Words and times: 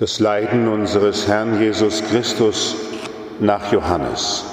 Das 0.00 0.18
Leiden 0.18 0.66
unseres 0.66 1.28
Herrn 1.28 1.60
Jesus 1.60 2.02
Christus 2.02 2.74
nach 3.38 3.70
Johannes. 3.70 4.46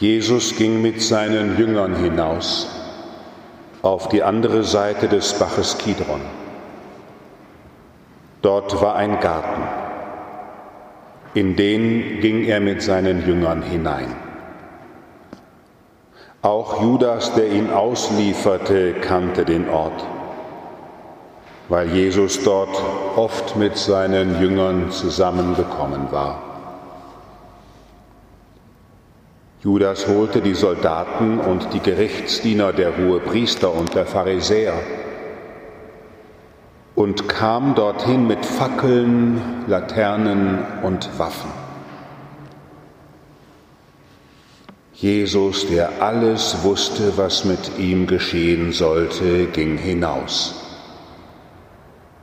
Jesus 0.00 0.56
ging 0.56 0.80
mit 0.80 1.02
seinen 1.02 1.58
Jüngern 1.58 1.94
hinaus 1.94 2.66
auf 3.82 4.08
die 4.08 4.22
andere 4.22 4.64
Seite 4.64 5.08
des 5.08 5.38
Baches 5.38 5.76
Kidron. 5.76 6.22
Dort 8.40 8.80
war 8.80 8.94
ein 8.94 9.20
Garten. 9.20 9.87
In 11.34 11.56
den 11.56 12.20
ging 12.20 12.44
er 12.44 12.60
mit 12.60 12.82
seinen 12.82 13.26
Jüngern 13.26 13.62
hinein. 13.62 14.14
Auch 16.40 16.82
Judas, 16.82 17.34
der 17.34 17.50
ihn 17.50 17.70
auslieferte, 17.70 18.94
kannte 18.94 19.44
den 19.44 19.68
Ort, 19.68 20.04
weil 21.68 21.88
Jesus 21.90 22.42
dort 22.44 22.80
oft 23.16 23.56
mit 23.56 23.76
seinen 23.76 24.40
Jüngern 24.40 24.90
zusammengekommen 24.90 26.10
war. 26.10 26.42
Judas 29.62 30.06
holte 30.06 30.40
die 30.40 30.54
Soldaten 30.54 31.40
und 31.40 31.74
die 31.74 31.80
Gerichtsdiener 31.80 32.72
der 32.72 32.96
Hohepriester 32.96 33.74
und 33.74 33.94
der 33.94 34.06
Pharisäer 34.06 34.74
und 37.08 37.26
kam 37.26 37.74
dorthin 37.74 38.26
mit 38.26 38.44
Fackeln, 38.44 39.40
Laternen 39.66 40.58
und 40.82 41.08
Waffen. 41.18 41.50
Jesus, 44.92 45.66
der 45.68 46.02
alles 46.02 46.64
wusste, 46.64 47.16
was 47.16 47.46
mit 47.46 47.78
ihm 47.78 48.06
geschehen 48.06 48.72
sollte, 48.72 49.46
ging 49.46 49.78
hinaus 49.78 50.54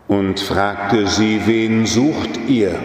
und 0.07 0.39
fragte 0.39 1.07
sie, 1.07 1.41
wen 1.47 1.87
sucht 1.87 2.37
ihr? 2.47 2.79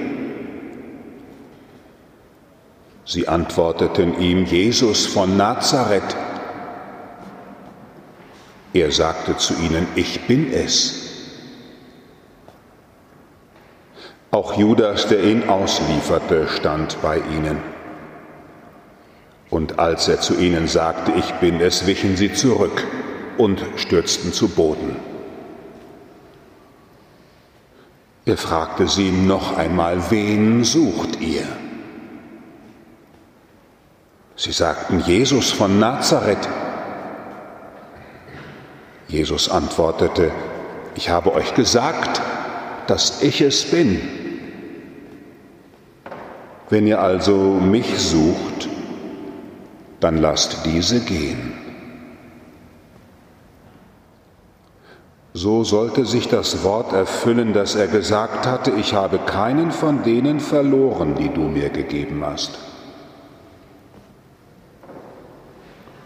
Sie 3.04 3.28
antworteten 3.28 4.18
ihm, 4.18 4.46
Jesus 4.46 5.04
von 5.04 5.36
Nazareth. 5.36 6.16
Er 8.72 8.90
sagte 8.90 9.36
zu 9.36 9.52
ihnen, 9.52 9.86
ich 9.96 10.26
bin 10.26 10.50
es. 10.50 11.09
Auch 14.32 14.56
Judas, 14.56 15.08
der 15.08 15.24
ihn 15.24 15.48
auslieferte, 15.48 16.46
stand 16.48 17.02
bei 17.02 17.18
ihnen. 17.18 17.58
Und 19.50 19.80
als 19.80 20.06
er 20.06 20.20
zu 20.20 20.36
ihnen 20.38 20.68
sagte, 20.68 21.12
ich 21.16 21.32
bin 21.34 21.60
es, 21.60 21.86
wichen 21.86 22.16
sie 22.16 22.32
zurück 22.32 22.86
und 23.38 23.60
stürzten 23.74 24.32
zu 24.32 24.48
Boden. 24.48 24.94
Er 28.24 28.36
fragte 28.36 28.86
sie 28.86 29.10
noch 29.10 29.56
einmal, 29.56 30.10
wen 30.10 30.62
sucht 30.62 31.20
ihr? 31.20 31.46
Sie 34.36 34.52
sagten, 34.52 35.00
Jesus 35.00 35.50
von 35.50 35.80
Nazareth. 35.80 36.48
Jesus 39.08 39.50
antwortete, 39.50 40.30
ich 40.94 41.10
habe 41.10 41.34
euch 41.34 41.54
gesagt, 41.54 42.22
dass 42.86 43.22
ich 43.22 43.40
es 43.40 43.64
bin. 43.64 44.19
Wenn 46.70 46.86
ihr 46.86 47.00
also 47.00 47.34
mich 47.34 47.98
sucht, 47.98 48.68
dann 49.98 50.18
lasst 50.18 50.64
diese 50.64 51.00
gehen. 51.00 51.52
So 55.34 55.64
sollte 55.64 56.06
sich 56.06 56.28
das 56.28 56.62
Wort 56.62 56.92
erfüllen, 56.92 57.52
das 57.52 57.74
er 57.74 57.88
gesagt 57.88 58.46
hatte, 58.46 58.70
ich 58.70 58.94
habe 58.94 59.18
keinen 59.18 59.72
von 59.72 60.04
denen 60.04 60.38
verloren, 60.38 61.16
die 61.16 61.28
du 61.28 61.42
mir 61.42 61.70
gegeben 61.70 62.24
hast. 62.24 62.58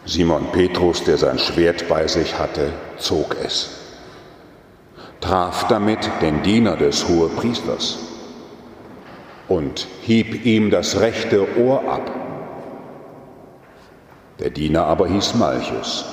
Simon 0.06 0.46
Petrus, 0.52 1.04
der 1.04 1.18
sein 1.18 1.38
Schwert 1.38 1.88
bei 1.88 2.06
sich 2.06 2.38
hatte, 2.38 2.72
zog 2.98 3.36
es, 3.42 3.70
traf 5.20 5.68
damit 5.68 6.10
den 6.22 6.42
Diener 6.42 6.76
des 6.76 7.08
Hohepriesters 7.08 8.13
und 9.48 9.86
hieb 10.02 10.44
ihm 10.46 10.70
das 10.70 11.00
rechte 11.00 11.58
Ohr 11.58 11.80
ab. 11.88 12.10
Der 14.40 14.50
Diener 14.50 14.84
aber 14.84 15.06
hieß 15.06 15.34
Malchus. 15.34 16.04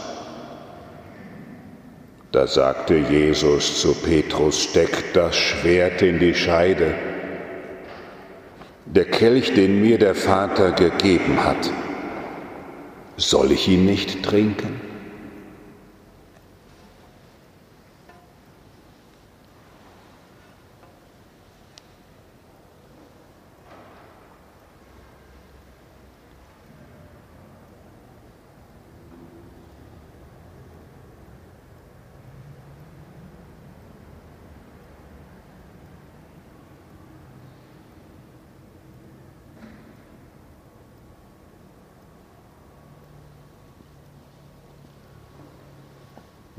Da 2.32 2.48
sagte 2.48 2.96
Jesus 2.96 3.82
zu 3.82 3.94
Petrus, 3.94 4.64
steck 4.64 5.14
das 5.14 5.36
Schwert 5.36 6.02
in 6.02 6.20
die 6.20 6.34
Scheide. 6.34 6.94
Der 8.86 9.06
Kelch, 9.06 9.54
den 9.54 9.82
mir 9.82 9.98
der 9.98 10.16
Vater 10.16 10.72
gegeben 10.72 11.44
hat, 11.44 11.70
soll 13.18 13.52
ich 13.52 13.68
ihn 13.68 13.86
nicht 13.86 14.24
trinken? 14.24 14.91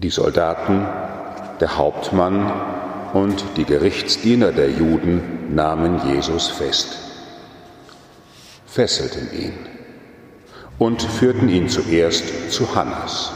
Die 0.03 0.11
Soldaten, 0.11 0.85
der 1.61 1.79
Hauptmann 1.79 2.53
und 3.13 3.45
die 3.57 3.65
Gerichtsdiener 3.65 4.51
der 4.51 4.69
Juden 4.69 5.55
nahmen 5.55 6.01
Jesus 6.09 6.49
fest, 6.49 6.99
fesselten 8.67 9.29
ihn 9.33 9.55
und 10.81 11.03
führten 11.03 11.49
ihn 11.49 11.69
zuerst 11.69 12.51
zu 12.51 12.75
Hannas. 12.75 13.33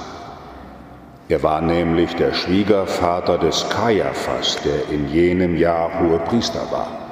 Er 1.29 1.45
war 1.45 1.61
nämlich 1.61 2.17
der 2.17 2.35
Schwiegervater 2.35 3.39
des 3.39 3.69
Kaiaphas, 3.69 4.59
der 4.65 4.93
in 4.93 5.09
jenem 5.13 5.57
Jahr 5.57 6.01
Hohepriester 6.01 6.63
war. 6.73 7.06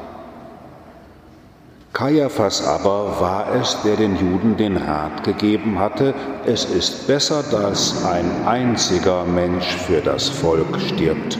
Kaiaphas 1.94 2.66
aber 2.66 3.20
war 3.20 3.54
es, 3.54 3.80
der 3.84 3.94
den 3.94 4.16
Juden 4.16 4.56
den 4.56 4.76
Rat 4.76 5.22
gegeben 5.22 5.78
hatte, 5.78 6.12
es 6.44 6.64
ist 6.64 7.06
besser, 7.06 7.44
dass 7.44 8.04
ein 8.04 8.44
einziger 8.44 9.24
Mensch 9.24 9.64
für 9.64 10.00
das 10.00 10.28
Volk 10.28 10.76
stirbt. 10.80 11.38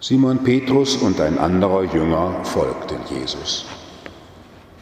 Simon 0.00 0.38
Petrus 0.42 0.96
und 0.96 1.20
ein 1.20 1.38
anderer 1.38 1.84
Jünger 1.84 2.42
folgten 2.44 3.00
Jesus. 3.10 3.66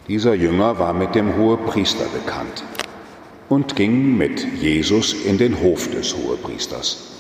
Dieser 0.06 0.34
Jünger 0.34 0.78
war 0.78 0.92
mit 0.92 1.16
dem 1.16 1.36
Hohepriester 1.36 2.04
bekannt 2.14 2.62
und 3.48 3.74
ging 3.74 4.16
mit 4.16 4.40
Jesus 4.60 5.14
in 5.14 5.36
den 5.36 5.60
Hof 5.60 5.90
des 5.90 6.14
Hohepriesters. 6.14 7.11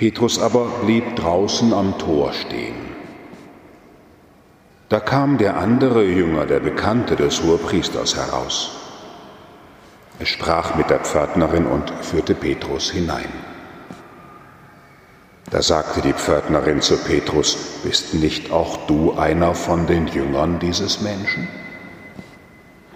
Petrus 0.00 0.40
aber 0.40 0.64
blieb 0.82 1.16
draußen 1.16 1.74
am 1.74 1.98
Tor 1.98 2.32
stehen. 2.32 2.74
Da 4.88 4.98
kam 4.98 5.36
der 5.36 5.58
andere 5.58 6.06
Jünger, 6.06 6.46
der 6.46 6.60
Bekannte 6.60 7.16
des 7.16 7.42
Hohepriesters, 7.42 8.16
heraus. 8.16 8.70
Er 10.18 10.24
sprach 10.24 10.74
mit 10.74 10.88
der 10.88 11.00
Pförtnerin 11.00 11.66
und 11.66 11.90
führte 12.00 12.34
Petrus 12.34 12.90
hinein. 12.90 13.28
Da 15.50 15.60
sagte 15.60 16.00
die 16.00 16.14
Pförtnerin 16.14 16.80
zu 16.80 16.96
Petrus, 16.96 17.58
bist 17.84 18.14
nicht 18.14 18.50
auch 18.52 18.86
du 18.86 19.18
einer 19.18 19.54
von 19.54 19.86
den 19.86 20.06
Jüngern 20.06 20.60
dieses 20.60 21.02
Menschen? 21.02 21.46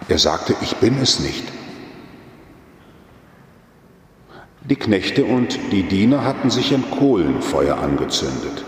Er 0.07 0.17
sagte, 0.17 0.55
ich 0.61 0.77
bin 0.77 0.99
es 0.99 1.19
nicht. 1.19 1.43
Die 4.67 4.75
Knechte 4.75 5.25
und 5.25 5.59
die 5.71 5.83
Diener 5.83 6.23
hatten 6.23 6.49
sich 6.49 6.73
ein 6.73 6.89
Kohlenfeuer 6.89 7.77
angezündet 7.77 8.63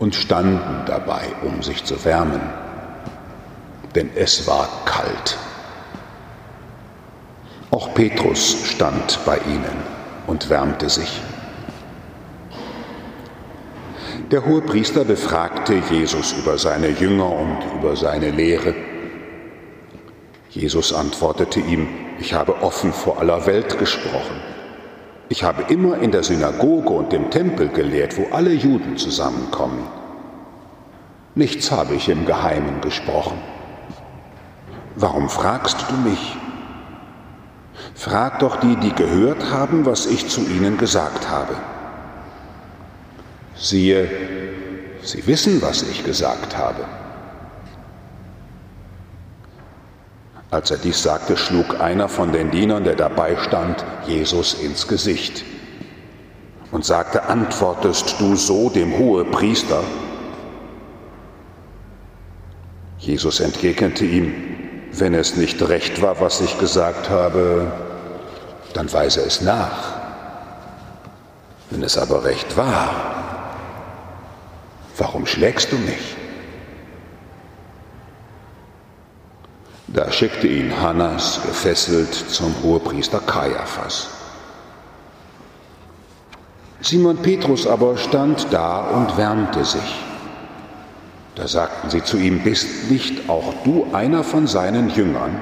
und 0.00 0.16
standen 0.16 0.84
dabei, 0.86 1.22
um 1.44 1.62
sich 1.62 1.84
zu 1.84 2.04
wärmen, 2.04 2.40
denn 3.94 4.10
es 4.16 4.48
war 4.48 4.68
kalt. 4.84 5.38
Auch 7.70 7.94
Petrus 7.94 8.64
stand 8.64 9.20
bei 9.24 9.38
ihnen 9.38 9.76
und 10.26 10.50
wärmte 10.50 10.88
sich. 10.88 11.22
Der 14.32 14.44
Hohepriester 14.44 15.04
befragte 15.04 15.80
Jesus 15.92 16.32
über 16.32 16.58
seine 16.58 16.88
Jünger 16.88 17.30
und 17.30 17.58
über 17.78 17.94
seine 17.94 18.32
Lehre. 18.32 18.74
Jesus 20.50 20.92
antwortete 20.92 21.60
ihm, 21.60 21.86
ich 22.18 22.34
habe 22.34 22.62
offen 22.62 22.92
vor 22.92 23.20
aller 23.20 23.46
Welt 23.46 23.78
gesprochen. 23.78 24.55
Ich 25.28 25.42
habe 25.42 25.72
immer 25.72 25.98
in 25.98 26.12
der 26.12 26.22
Synagoge 26.22 26.90
und 26.90 27.12
dem 27.12 27.30
Tempel 27.30 27.68
gelehrt, 27.68 28.16
wo 28.16 28.28
alle 28.34 28.52
Juden 28.52 28.96
zusammenkommen. 28.96 29.86
Nichts 31.34 31.70
habe 31.70 31.94
ich 31.94 32.08
im 32.08 32.26
Geheimen 32.26 32.80
gesprochen. 32.80 33.38
Warum 34.94 35.28
fragst 35.28 35.84
du 35.90 36.08
mich? 36.08 36.36
Frag 37.94 38.38
doch 38.38 38.56
die, 38.56 38.76
die 38.76 38.94
gehört 38.94 39.50
haben, 39.50 39.84
was 39.84 40.06
ich 40.06 40.28
zu 40.28 40.40
ihnen 40.42 40.78
gesagt 40.78 41.28
habe. 41.28 41.54
Siehe, 43.54 44.08
sie 45.02 45.26
wissen, 45.26 45.60
was 45.60 45.82
ich 45.82 46.04
gesagt 46.04 46.56
habe. 46.56 46.84
Als 50.50 50.70
er 50.70 50.78
dies 50.78 51.02
sagte, 51.02 51.36
schlug 51.36 51.80
einer 51.80 52.08
von 52.08 52.32
den 52.32 52.50
Dienern, 52.50 52.84
der 52.84 52.94
dabei 52.94 53.36
stand, 53.36 53.84
Jesus 54.06 54.54
ins 54.54 54.86
Gesicht 54.86 55.44
und 56.70 56.84
sagte, 56.84 57.24
antwortest 57.24 58.20
du 58.20 58.36
so 58.36 58.70
dem 58.70 58.96
Hohepriester? 58.98 59.82
Jesus 62.98 63.40
entgegnete 63.40 64.04
ihm, 64.04 64.34
wenn 64.92 65.14
es 65.14 65.36
nicht 65.36 65.60
recht 65.68 66.00
war, 66.00 66.20
was 66.20 66.40
ich 66.40 66.58
gesagt 66.58 67.10
habe, 67.10 67.70
dann 68.72 68.92
weise 68.92 69.20
es 69.22 69.40
nach. 69.40 69.94
Wenn 71.70 71.82
es 71.82 71.98
aber 71.98 72.24
recht 72.24 72.56
war, 72.56 72.90
warum 74.96 75.26
schlägst 75.26 75.72
du 75.72 75.76
mich? 75.76 76.15
Da 79.88 80.10
schickte 80.10 80.48
ihn 80.48 80.80
Hannas 80.80 81.40
gefesselt 81.42 82.12
zum 82.12 82.54
Hohepriester 82.62 83.20
Kaiaphas. 83.20 84.08
Simon 86.80 87.18
Petrus 87.18 87.66
aber 87.66 87.96
stand 87.96 88.52
da 88.52 88.80
und 88.88 89.16
wärmte 89.16 89.64
sich. 89.64 90.04
Da 91.36 91.46
sagten 91.46 91.90
sie 91.90 92.02
zu 92.02 92.16
ihm, 92.16 92.42
bist 92.42 92.90
nicht 92.90 93.28
auch 93.28 93.54
du 93.64 93.86
einer 93.92 94.24
von 94.24 94.46
seinen 94.46 94.90
Jüngern? 94.90 95.38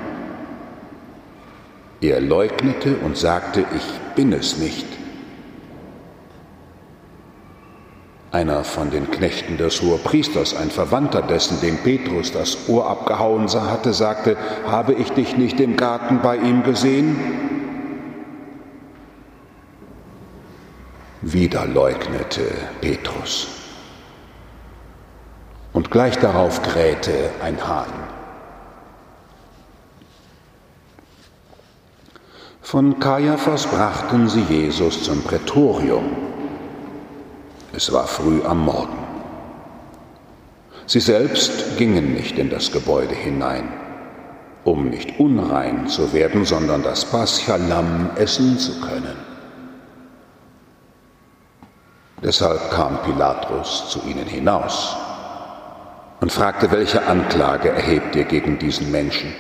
Er 2.01 2.21
leugnete 2.21 2.97
und 2.97 3.17
sagte, 3.17 3.65
ich 3.75 4.15
bin 4.15 4.33
es 4.33 4.59
nicht. 4.59 4.87
Einer 8.35 8.65
von 8.65 8.91
den 8.91 9.13
Knechten 9.13 9.59
des 9.59 9.81
Hohepriesters, 9.81 10.57
ein 10.57 10.69
Verwandter 10.69 11.23
dessen, 11.23 11.61
dem 11.61 11.77
Petrus 11.77 12.33
das 12.33 12.69
Ohr 12.69 12.91
abgehauen 12.91 13.49
hatte, 13.49 13.93
sagte, 13.93 14.37
habe 14.67 14.93
ich 14.95 15.13
dich 15.13 15.37
nicht 15.37 15.61
im 15.61 15.77
Garten 15.77 16.19
bei 16.21 16.39
ihm 16.39 16.65
gesehen? 16.65 17.17
Wieder 21.23 21.65
leugnete 21.65 22.51
Petrus. 22.81 23.47
Und 25.73 25.93
gleich 25.93 26.19
darauf 26.19 26.61
krähte 26.61 27.31
ein 27.41 27.65
Hahn. 27.65 27.93
Von 32.61 32.99
Kaiaphas 32.99 33.69
brachten 33.69 34.29
sie 34.29 34.43
Jesus 34.43 35.05
zum 35.05 35.23
Prätorium 35.23 36.34
es 37.77 37.93
war 37.93 38.07
früh 38.07 38.43
am 38.45 38.65
Morgen. 38.65 38.99
Sie 40.87 41.01
selbst 41.01 41.77
gingen 41.77 42.15
nicht 42.15 42.39
in 42.39 42.51
das 42.51 42.71
Gebäude 42.71 43.15
hinein, 43.15 43.69
um 44.65 44.91
nicht 44.91 45.19
unrein 45.19 45.89
zu 45.89 46.13
werden, 46.13 46.45
sondern 46.45 46.83
das 46.83 47.05
Paschalamm 47.05 48.11
essen 48.17 48.59
zu 48.59 48.81
können. 48.81 49.17
Deshalb 52.23 52.71
kam 52.71 53.03
Pilatus 53.03 53.91
zu 53.91 54.01
ihnen 54.07 54.27
hinaus 54.27 54.97
und 56.21 56.33
fragte, 56.33 56.71
welche 56.71 57.07
Anklage 57.07 57.71
erhebt 57.71 58.15
ihr 58.17 58.25
gegen 58.25 58.59
diesen 58.59 58.91
Menschen? 58.91 59.35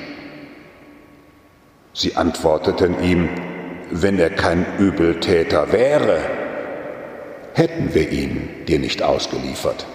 Sie 1.92 2.16
antworteten 2.16 3.02
ihm, 3.02 3.28
wenn 3.90 4.18
er 4.18 4.30
kein 4.30 4.66
Übeltäter 4.78 5.72
wäre, 5.72 6.18
hätten 7.54 7.94
wir 7.94 8.10
ihn 8.10 8.48
dir 8.66 8.78
nicht 8.78 9.02
ausgeliefert. 9.02 9.86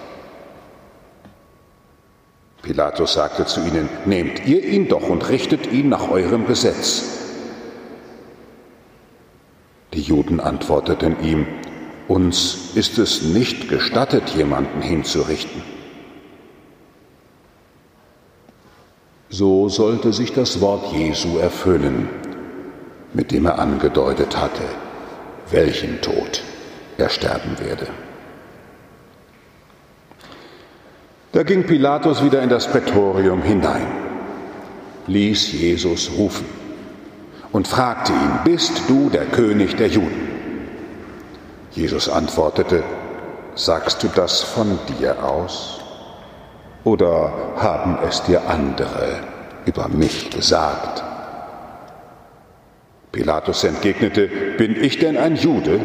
Pilatus 2.62 3.12
sagte 3.14 3.46
zu 3.46 3.60
ihnen, 3.60 3.88
nehmt 4.06 4.46
ihr 4.46 4.64
ihn 4.64 4.88
doch 4.88 5.08
und 5.08 5.28
richtet 5.28 5.70
ihn 5.70 5.88
nach 5.88 6.10
eurem 6.10 6.46
Gesetz. 6.46 7.18
Die 9.92 10.00
Juden 10.00 10.40
antworteten 10.40 11.16
ihm, 11.22 11.46
uns 12.08 12.72
ist 12.74 12.98
es 12.98 13.22
nicht 13.22 13.68
gestattet, 13.68 14.30
jemanden 14.30 14.82
hinzurichten. 14.82 15.62
So 19.28 19.68
sollte 19.68 20.12
sich 20.12 20.32
das 20.32 20.60
Wort 20.60 20.92
Jesu 20.92 21.38
erfüllen, 21.38 22.08
mit 23.12 23.30
dem 23.30 23.46
er 23.46 23.58
angedeutet 23.58 24.36
hatte, 24.36 24.64
welchen 25.50 26.00
Tod 26.00 26.42
er 27.00 27.08
sterben 27.08 27.58
werde. 27.58 27.86
Da 31.32 31.42
ging 31.44 31.64
Pilatus 31.64 32.24
wieder 32.24 32.42
in 32.42 32.48
das 32.48 32.66
Prätorium 32.66 33.42
hinein, 33.42 33.86
ließ 35.06 35.52
Jesus 35.52 36.10
rufen 36.16 36.46
und 37.52 37.68
fragte 37.68 38.12
ihn, 38.12 38.40
bist 38.44 38.82
du 38.88 39.10
der 39.10 39.26
König 39.26 39.76
der 39.76 39.88
Juden? 39.88 40.28
Jesus 41.70 42.08
antwortete, 42.08 42.82
sagst 43.54 44.02
du 44.02 44.08
das 44.08 44.40
von 44.40 44.78
dir 44.98 45.24
aus? 45.24 45.80
Oder 46.82 47.32
haben 47.56 47.98
es 48.08 48.22
dir 48.22 48.48
andere 48.48 49.20
über 49.66 49.88
mich 49.88 50.30
gesagt? 50.30 51.04
Pilatus 53.12 53.64
entgegnete, 53.64 54.28
bin 54.56 54.82
ich 54.82 54.98
denn 54.98 55.16
ein 55.16 55.36
Jude? 55.36 55.80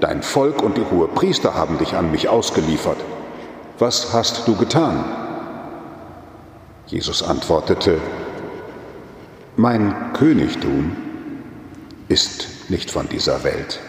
Dein 0.00 0.22
Volk 0.22 0.62
und 0.62 0.76
die 0.76 0.84
hohe 0.90 1.08
Priester 1.08 1.54
haben 1.54 1.78
dich 1.78 1.94
an 1.94 2.10
mich 2.10 2.28
ausgeliefert. 2.28 2.98
Was 3.78 4.12
hast 4.12 4.46
du 4.46 4.54
getan? 4.56 5.04
Jesus 6.86 7.22
antwortete, 7.22 7.98
Mein 9.56 10.12
Königtum 10.12 10.96
ist 12.08 12.70
nicht 12.70 12.90
von 12.90 13.08
dieser 13.08 13.44
Welt. 13.44 13.80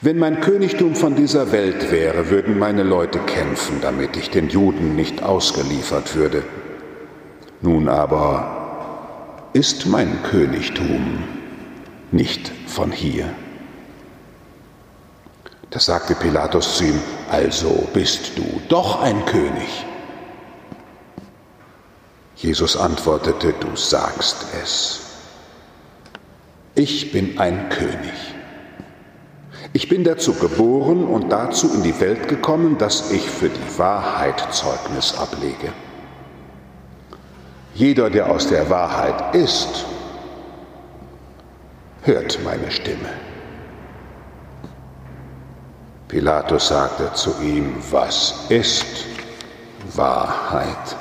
Wenn 0.00 0.18
mein 0.18 0.40
Königtum 0.40 0.94
von 0.94 1.16
dieser 1.16 1.52
Welt 1.52 1.90
wäre, 1.90 2.30
würden 2.30 2.58
meine 2.58 2.82
Leute 2.82 3.18
kämpfen, 3.18 3.80
damit 3.80 4.16
ich 4.16 4.30
den 4.30 4.48
Juden 4.48 4.94
nicht 4.94 5.22
ausgeliefert 5.22 6.14
würde. 6.14 6.44
Nun 7.62 7.88
aber 7.88 9.48
ist 9.52 9.86
mein 9.86 10.22
Königtum 10.22 11.24
nicht 12.10 12.52
von 12.66 12.92
hier. 12.92 13.26
Da 15.72 15.80
sagte 15.80 16.14
Pilatus 16.14 16.76
zu 16.76 16.84
ihm, 16.84 17.00
also 17.30 17.88
bist 17.94 18.36
du 18.36 18.60
doch 18.68 19.00
ein 19.00 19.24
König. 19.24 19.86
Jesus 22.36 22.76
antwortete, 22.76 23.54
du 23.58 23.74
sagst 23.74 24.48
es. 24.62 25.00
Ich 26.74 27.10
bin 27.10 27.38
ein 27.38 27.70
König. 27.70 28.34
Ich 29.72 29.88
bin 29.88 30.04
dazu 30.04 30.34
geboren 30.34 31.06
und 31.06 31.30
dazu 31.30 31.72
in 31.72 31.82
die 31.82 31.98
Welt 32.00 32.28
gekommen, 32.28 32.76
dass 32.76 33.10
ich 33.10 33.22
für 33.22 33.48
die 33.48 33.78
Wahrheit 33.78 34.52
Zeugnis 34.52 35.16
ablege. 35.16 35.72
Jeder, 37.74 38.10
der 38.10 38.30
aus 38.30 38.46
der 38.46 38.68
Wahrheit 38.68 39.34
ist, 39.34 39.86
hört 42.02 42.38
meine 42.44 42.70
Stimme. 42.70 43.21
Pilatus 46.12 46.68
sagte 46.68 47.10
zu 47.14 47.32
ihm, 47.40 47.72
was 47.90 48.44
ist 48.50 48.84
Wahrheit? 49.94 50.94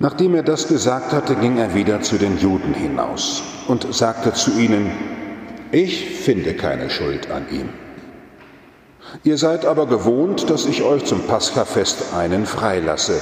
Nachdem 0.00 0.34
er 0.34 0.42
das 0.42 0.66
gesagt 0.66 1.12
hatte, 1.12 1.36
ging 1.36 1.58
er 1.58 1.72
wieder 1.76 2.02
zu 2.02 2.18
den 2.18 2.36
Juden 2.36 2.74
hinaus 2.74 3.42
und 3.68 3.94
sagte 3.94 4.32
zu 4.32 4.50
ihnen, 4.58 4.90
ich 5.70 6.18
finde 6.18 6.54
keine 6.54 6.90
Schuld 6.90 7.30
an 7.30 7.46
ihm. 7.52 7.68
Ihr 9.22 9.38
seid 9.38 9.64
aber 9.64 9.86
gewohnt, 9.86 10.50
dass 10.50 10.66
ich 10.66 10.82
euch 10.82 11.04
zum 11.04 11.28
Paschafest 11.28 12.12
einen 12.12 12.44
freilasse. 12.44 13.20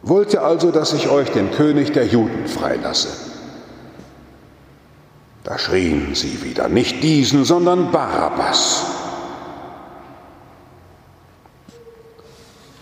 Wollt 0.00 0.32
ihr 0.32 0.44
also, 0.44 0.70
dass 0.70 0.92
ich 0.92 1.08
euch 1.08 1.32
den 1.32 1.50
König 1.50 1.90
der 1.90 2.06
Juden 2.06 2.46
freilasse? 2.46 3.27
Da 5.48 5.56
schrien 5.56 6.14
sie 6.14 6.44
wieder, 6.44 6.68
nicht 6.68 7.02
diesen, 7.02 7.42
sondern 7.42 7.90
Barabbas. 7.90 8.84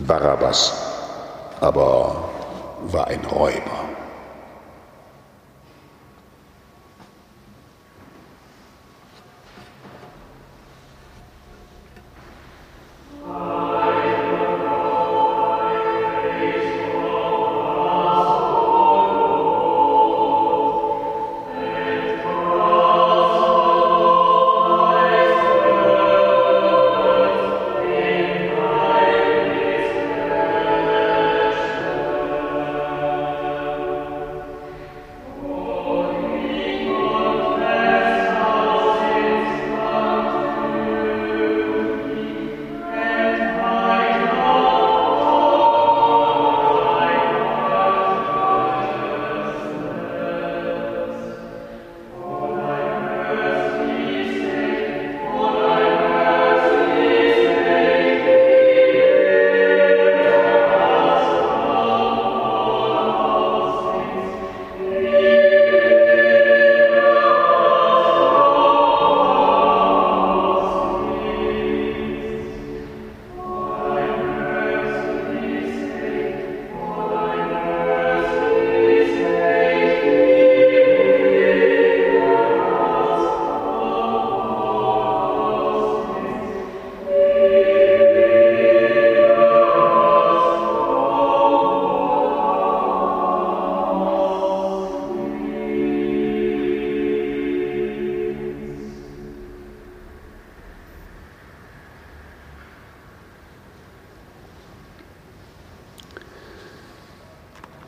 Barabbas 0.01 0.75
aber 1.61 2.29
war 2.89 3.07
ein 3.07 3.25
Räuber. 3.25 3.85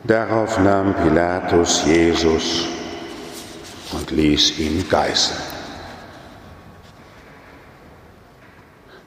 Darauf 0.09 0.57
nahm 0.57 0.95
Pilatus 0.95 1.85
Jesus 1.85 2.65
und 3.91 4.09
ließ 4.09 4.57
ihn 4.57 4.89
geißeln. 4.89 5.39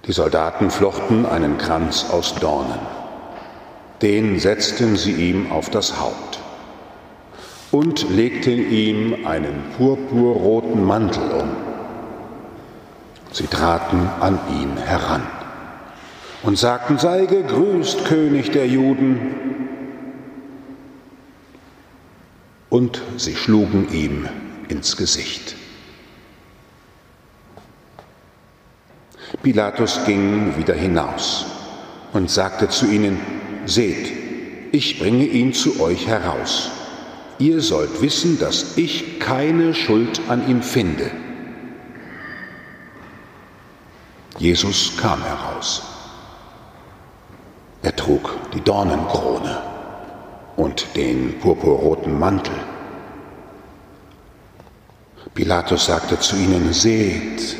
Die 0.06 0.12
Soldaten 0.12 0.70
flochten 0.70 1.26
einen 1.26 1.58
Kranz 1.58 2.06
aus 2.08 2.36
Dornen. 2.36 2.78
Den 4.00 4.38
setzten 4.38 4.94
sie 4.94 5.30
ihm 5.30 5.50
auf 5.50 5.70
das 5.70 5.98
Haupt 5.98 6.38
und 7.72 8.08
legten 8.08 8.70
ihm 8.70 9.26
einen 9.26 9.72
purpurroten 9.76 10.84
Mantel 10.84 11.32
um. 11.32 11.50
Sie 13.32 13.48
traten 13.48 14.08
an 14.20 14.38
ihn 14.48 14.76
heran 14.76 15.26
und 16.44 16.56
sagten, 16.56 16.96
sei 16.96 17.26
gegrüßt, 17.26 18.04
König 18.04 18.52
der 18.52 18.68
Juden. 18.68 19.51
Und 22.72 23.02
sie 23.18 23.36
schlugen 23.36 23.92
ihm 23.92 24.26
ins 24.70 24.96
Gesicht. 24.96 25.56
Pilatus 29.42 30.00
ging 30.06 30.56
wieder 30.56 30.72
hinaus 30.72 31.44
und 32.14 32.30
sagte 32.30 32.70
zu 32.70 32.86
ihnen, 32.86 33.20
Seht, 33.66 34.10
ich 34.72 34.98
bringe 34.98 35.26
ihn 35.26 35.52
zu 35.52 35.80
euch 35.82 36.06
heraus. 36.06 36.70
Ihr 37.38 37.60
sollt 37.60 38.00
wissen, 38.00 38.38
dass 38.38 38.78
ich 38.78 39.20
keine 39.20 39.74
Schuld 39.74 40.22
an 40.28 40.48
ihm 40.48 40.62
finde. 40.62 41.10
Jesus 44.38 44.96
kam 44.96 45.22
heraus. 45.22 45.82
Er 47.82 47.94
trug 47.94 48.30
die 48.54 48.62
Dornenkrone 48.62 49.71
und 50.56 50.96
den 50.96 51.38
purpurroten 51.40 52.18
Mantel. 52.18 52.54
Pilatus 55.34 55.86
sagte 55.86 56.18
zu 56.18 56.36
ihnen, 56.36 56.72
seht, 56.72 57.56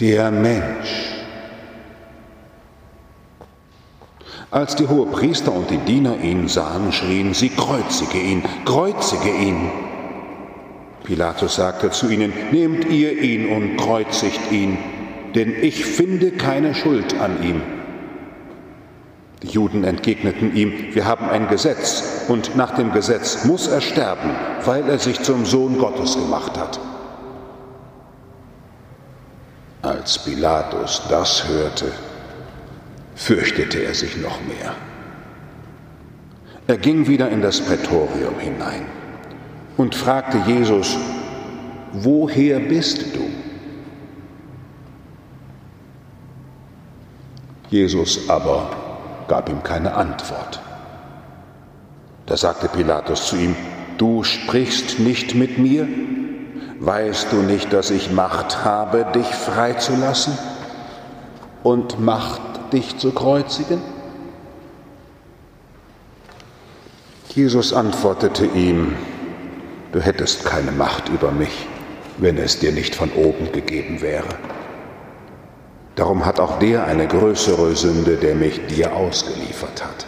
der 0.00 0.30
Mensch. 0.30 1.12
Als 4.50 4.74
die 4.76 4.88
Hohepriester 4.88 5.52
und 5.52 5.70
die 5.70 5.78
Diener 5.78 6.18
ihn 6.22 6.48
sahen, 6.48 6.92
schrien 6.92 7.34
sie, 7.34 7.50
kreuzige 7.50 8.18
ihn, 8.18 8.42
kreuzige 8.64 9.30
ihn. 9.30 9.70
Pilatus 11.04 11.56
sagte 11.56 11.90
zu 11.90 12.08
ihnen, 12.08 12.32
nehmt 12.52 12.86
ihr 12.86 13.20
ihn 13.20 13.48
und 13.48 13.76
kreuzigt 13.76 14.50
ihn, 14.50 14.78
denn 15.34 15.54
ich 15.62 15.84
finde 15.84 16.30
keine 16.32 16.74
Schuld 16.74 17.20
an 17.20 17.42
ihm. 17.42 17.75
Die 19.42 19.48
Juden 19.48 19.84
entgegneten 19.84 20.56
ihm, 20.56 20.94
wir 20.94 21.04
haben 21.04 21.28
ein 21.28 21.48
Gesetz 21.48 22.24
und 22.28 22.56
nach 22.56 22.74
dem 22.74 22.92
Gesetz 22.92 23.44
muss 23.44 23.66
er 23.66 23.82
sterben, 23.82 24.30
weil 24.64 24.88
er 24.88 24.98
sich 24.98 25.20
zum 25.22 25.44
Sohn 25.44 25.78
Gottes 25.78 26.14
gemacht 26.14 26.58
hat. 26.58 26.80
Als 29.82 30.24
Pilatus 30.24 31.02
das 31.10 31.46
hörte, 31.48 31.92
fürchtete 33.14 33.84
er 33.84 33.94
sich 33.94 34.16
noch 34.16 34.40
mehr. 34.42 34.74
Er 36.66 36.78
ging 36.78 37.06
wieder 37.06 37.28
in 37.28 37.42
das 37.42 37.60
Prätorium 37.60 38.38
hinein 38.38 38.86
und 39.76 39.94
fragte 39.94 40.38
Jesus, 40.46 40.96
woher 41.92 42.58
bist 42.58 43.14
du? 43.14 43.20
Jesus 47.68 48.28
aber 48.28 48.85
gab 49.28 49.48
ihm 49.48 49.62
keine 49.62 49.94
Antwort. 49.94 50.60
Da 52.26 52.36
sagte 52.36 52.68
Pilatus 52.68 53.26
zu 53.26 53.36
ihm, 53.36 53.54
du 53.98 54.24
sprichst 54.24 54.98
nicht 54.98 55.34
mit 55.34 55.58
mir? 55.58 55.86
Weißt 56.80 57.32
du 57.32 57.36
nicht, 57.36 57.72
dass 57.72 57.90
ich 57.90 58.10
Macht 58.10 58.64
habe, 58.64 59.06
dich 59.14 59.26
freizulassen 59.26 60.36
und 61.62 62.00
Macht, 62.00 62.42
dich 62.72 62.98
zu 62.98 63.12
kreuzigen? 63.12 63.80
Jesus 67.28 67.72
antwortete 67.72 68.46
ihm, 68.46 68.94
du 69.92 70.00
hättest 70.00 70.44
keine 70.44 70.72
Macht 70.72 71.08
über 71.08 71.30
mich, 71.30 71.66
wenn 72.18 72.38
es 72.38 72.58
dir 72.58 72.72
nicht 72.72 72.94
von 72.94 73.10
oben 73.12 73.52
gegeben 73.52 74.00
wäre. 74.00 74.28
Darum 75.96 76.26
hat 76.26 76.40
auch 76.40 76.58
der 76.58 76.84
eine 76.84 77.08
größere 77.08 77.74
Sünde, 77.74 78.16
der 78.16 78.34
mich 78.34 78.66
dir 78.66 78.94
ausgeliefert 78.94 79.82
hat. 79.82 80.06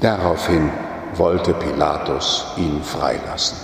Daraufhin 0.00 0.70
wollte 1.14 1.54
Pilatus 1.54 2.44
ihn 2.56 2.82
freilassen. 2.82 3.56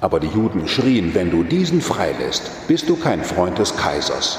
Aber 0.00 0.20
die 0.20 0.28
Juden 0.28 0.68
schrien, 0.68 1.14
wenn 1.14 1.30
du 1.30 1.42
diesen 1.42 1.80
freilässt, 1.80 2.68
bist 2.68 2.88
du 2.88 2.96
kein 2.96 3.24
Freund 3.24 3.58
des 3.58 3.76
Kaisers. 3.76 4.38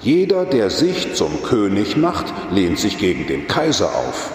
Jeder, 0.00 0.44
der 0.44 0.68
sich 0.68 1.14
zum 1.14 1.42
König 1.44 1.96
macht, 1.96 2.26
lehnt 2.50 2.78
sich 2.78 2.98
gegen 2.98 3.26
den 3.26 3.48
Kaiser 3.48 3.94
auf. 3.94 4.32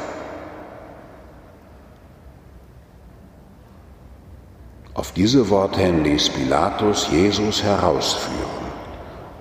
Auf 4.99 5.13
diese 5.13 5.49
Worte 5.49 5.79
hin 5.79 6.03
ließ 6.03 6.31
Pilatus 6.31 7.07
Jesus 7.09 7.63
herausführen 7.63 8.67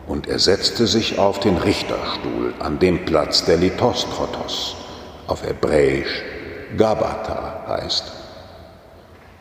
und 0.07 0.29
er 0.29 0.38
setzte 0.38 0.87
sich 0.87 1.19
auf 1.19 1.41
den 1.41 1.57
Richterstuhl 1.57 2.55
an 2.61 2.79
dem 2.79 3.05
Platz 3.05 3.45
der 3.45 3.57
Lithostrotos, 3.57 4.77
auf 5.27 5.43
Hebräisch 5.43 6.23
Gabata 6.77 7.65
heißt, 7.67 8.05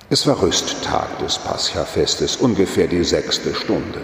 Es 0.09 0.25
war 0.25 0.41
Rüsttag 0.41 1.19
des 1.19 1.37
Paschafestes, 1.37 2.37
ungefähr 2.37 2.87
die 2.87 3.03
sechste 3.03 3.53
Stunde. 3.53 4.01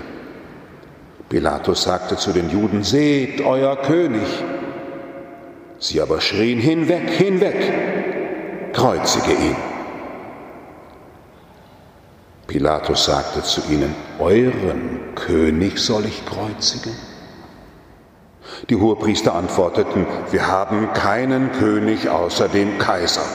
Pilatus 1.29 1.81
sagte 1.81 2.15
zu 2.15 2.31
den 2.31 2.51
Juden, 2.51 2.83
seht 2.83 3.41
euer 3.41 3.75
König. 3.75 4.27
Sie 5.79 5.99
aber 5.99 6.21
schrien, 6.21 6.59
hinweg, 6.59 7.09
hinweg, 7.09 8.71
kreuzige 8.71 9.31
ihn. 9.31 9.72
Pilatus 12.47 13.05
sagte 13.05 13.41
zu 13.41 13.61
ihnen, 13.69 13.95
euren 14.19 15.15
König 15.15 15.79
soll 15.79 16.05
ich 16.05 16.25
kreuzigen? 16.25 16.95
Die 18.69 18.75
Hohepriester 18.75 19.33
antworteten, 19.33 20.05
wir 20.31 20.47
haben 20.47 20.91
keinen 20.93 21.51
König 21.53 22.09
außer 22.09 22.49
dem 22.49 22.77
Kaiser. 22.77 23.25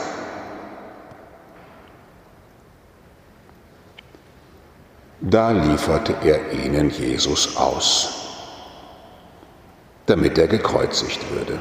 Da 5.20 5.50
lieferte 5.50 6.14
er 6.22 6.52
ihnen 6.52 6.90
Jesus 6.90 7.56
aus, 7.56 8.14
damit 10.06 10.38
er 10.38 10.46
gekreuzigt 10.46 11.30
würde. 11.30 11.58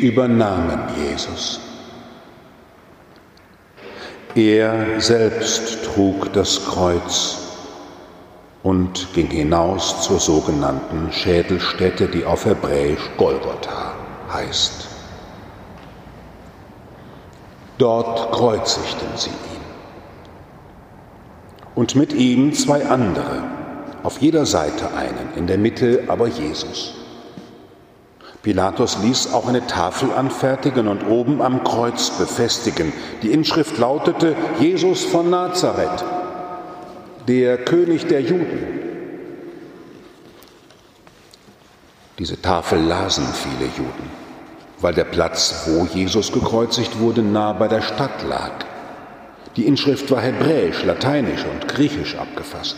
Übernahmen 0.00 0.80
Jesus. 0.96 1.60
Er 4.34 5.00
selbst 5.00 5.84
trug 5.84 6.32
das 6.32 6.64
Kreuz 6.64 7.38
und 8.64 9.12
ging 9.14 9.28
hinaus 9.28 10.02
zur 10.02 10.18
sogenannten 10.18 11.12
Schädelstätte, 11.12 12.08
die 12.08 12.24
auf 12.24 12.44
Hebräisch 12.44 13.10
Golgotha 13.16 13.94
heißt. 14.32 14.88
Dort 17.78 18.32
kreuzigten 18.32 19.08
sie 19.16 19.30
ihn. 19.30 19.64
Und 21.74 21.94
mit 21.94 22.12
ihm 22.12 22.52
zwei 22.54 22.86
andere, 22.86 23.42
auf 24.02 24.20
jeder 24.20 24.46
Seite 24.46 24.94
einen, 24.94 25.34
in 25.36 25.46
der 25.46 25.58
Mitte 25.58 26.04
aber 26.08 26.26
Jesus. 26.26 27.03
Pilatus 28.44 28.98
ließ 28.98 29.32
auch 29.32 29.48
eine 29.48 29.66
Tafel 29.66 30.12
anfertigen 30.12 30.86
und 30.86 31.06
oben 31.08 31.40
am 31.40 31.64
Kreuz 31.64 32.10
befestigen. 32.10 32.92
Die 33.22 33.32
Inschrift 33.32 33.78
lautete 33.78 34.36
Jesus 34.60 35.02
von 35.02 35.30
Nazareth, 35.30 36.04
der 37.26 37.56
König 37.56 38.06
der 38.06 38.20
Juden. 38.20 38.68
Diese 42.18 42.40
Tafel 42.40 42.80
lasen 42.80 43.26
viele 43.32 43.70
Juden, 43.78 44.10
weil 44.78 44.92
der 44.92 45.04
Platz, 45.04 45.64
wo 45.66 45.86
Jesus 45.86 46.30
gekreuzigt 46.30 46.98
wurde, 47.00 47.22
nah 47.22 47.54
bei 47.54 47.66
der 47.66 47.80
Stadt 47.80 48.22
lag. 48.28 48.52
Die 49.56 49.66
Inschrift 49.66 50.10
war 50.10 50.20
hebräisch, 50.20 50.84
lateinisch 50.84 51.46
und 51.46 51.66
griechisch 51.66 52.14
abgefasst. 52.16 52.76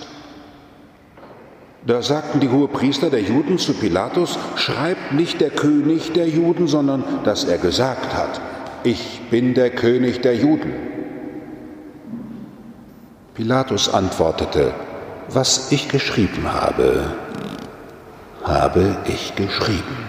Da 1.87 2.03
sagten 2.03 2.41
die 2.41 2.49
Hohepriester 2.49 3.11
der 3.11 3.23
Juden 3.23 3.59
zu 3.59 3.73
Pilatus, 3.73 4.39
schreibt 4.57 5.13
nicht 5.13 5.41
der 5.41 5.51
König 5.51 6.13
der 6.13 6.29
Juden, 6.29 6.67
sondern 6.67 7.05
dass 7.25 7.45
er 7.45 7.59
gesagt 7.59 8.15
hat, 8.15 8.41
ich 8.83 9.21
bin 9.31 9.55
der 9.55 9.71
König 9.71 10.21
der 10.21 10.35
Juden. 10.35 10.73
Pilatus 13.35 13.89
antwortete, 13.89 14.73
was 15.29 15.71
ich 15.71 15.89
geschrieben 15.89 16.53
habe, 16.53 17.15
habe 18.43 18.97
ich 19.07 19.37
geschrieben. 19.37 20.06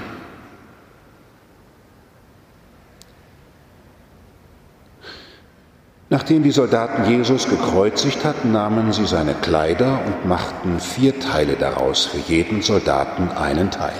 Nachdem 6.17 6.41
die 6.41 6.49
Soldaten 6.49 7.07
Jesus 7.07 7.47
gekreuzigt 7.47 8.25
hatten, 8.25 8.51
nahmen 8.51 8.91
sie 8.91 9.05
seine 9.05 9.35
Kleider 9.35 9.99
und 10.03 10.27
machten 10.27 10.79
vier 10.79 11.19
Teile 11.19 11.53
daraus, 11.53 12.05
für 12.05 12.17
jeden 12.17 12.63
Soldaten 12.63 13.29
einen 13.29 13.69
Teil. 13.69 13.93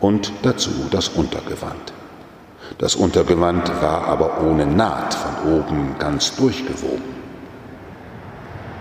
Und 0.00 0.32
dazu 0.42 0.72
das 0.90 1.10
Untergewand. 1.10 1.92
Das 2.78 2.96
Untergewand 2.96 3.80
war 3.80 4.08
aber 4.08 4.40
ohne 4.42 4.66
Naht 4.66 5.14
von 5.14 5.52
oben 5.52 5.94
ganz 6.00 6.34
durchgewoben. 6.34 7.14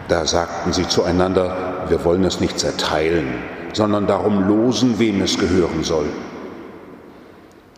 Da 0.08 0.26
sagten 0.26 0.74
sie 0.74 0.88
zueinander, 0.88 1.86
wir 1.88 2.04
wollen 2.04 2.24
es 2.24 2.40
nicht 2.40 2.58
zerteilen, 2.58 3.28
sondern 3.74 4.08
darum 4.08 4.48
losen, 4.48 4.98
wem 4.98 5.22
es 5.22 5.38
gehören 5.38 5.84
soll. 5.84 6.10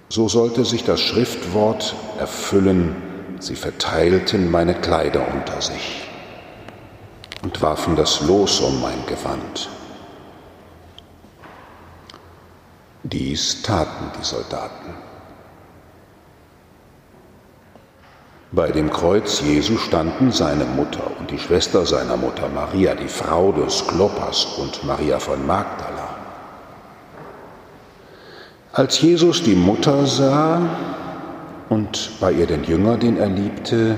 So 0.08 0.30
sollte 0.30 0.64
sich 0.64 0.86
das 0.86 1.02
Schriftwort 1.02 1.94
erfüllen, 2.22 3.15
Sie 3.46 3.56
verteilten 3.56 4.50
meine 4.50 4.74
Kleider 4.74 5.22
unter 5.32 5.62
sich 5.62 6.10
und 7.44 7.62
warfen 7.62 7.96
das 7.96 8.22
Los 8.22 8.60
um 8.60 8.82
mein 8.82 9.06
Gewand. 9.06 9.70
Dies 13.04 13.62
taten 13.62 14.12
die 14.20 14.26
Soldaten. 14.26 14.96
Bei 18.52 18.72
dem 18.72 18.90
Kreuz 18.90 19.42
Jesu 19.42 19.78
standen 19.78 20.32
seine 20.32 20.66
Mutter 20.66 21.12
und 21.20 21.30
die 21.30 21.38
Schwester 21.38 21.86
seiner 21.86 22.18
Mutter 22.18 22.50
Maria, 22.50 22.96
die 22.96 23.08
Frau 23.08 23.52
des 23.52 23.86
Klopas 23.86 24.46
und 24.58 24.84
Maria 24.86 25.20
von 25.20 25.46
Magdala. 25.46 26.16
Als 28.74 29.00
Jesus 29.00 29.44
die 29.44 29.56
Mutter 29.56 30.08
sah, 30.08 30.68
und 31.70 32.12
bei 32.20 32.32
ihr 32.32 32.48
den 32.48 32.64
Jünger, 32.64 32.98
den 32.98 33.18
er 33.18 33.28
liebte, 33.28 33.98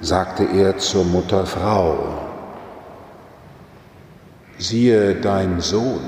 sagte 0.00 0.44
er 0.44 0.78
zur 0.78 1.04
Mutter 1.04 1.46
Frau, 1.46 1.98
siehe 4.58 5.14
dein 5.14 5.60
Sohn. 5.60 6.00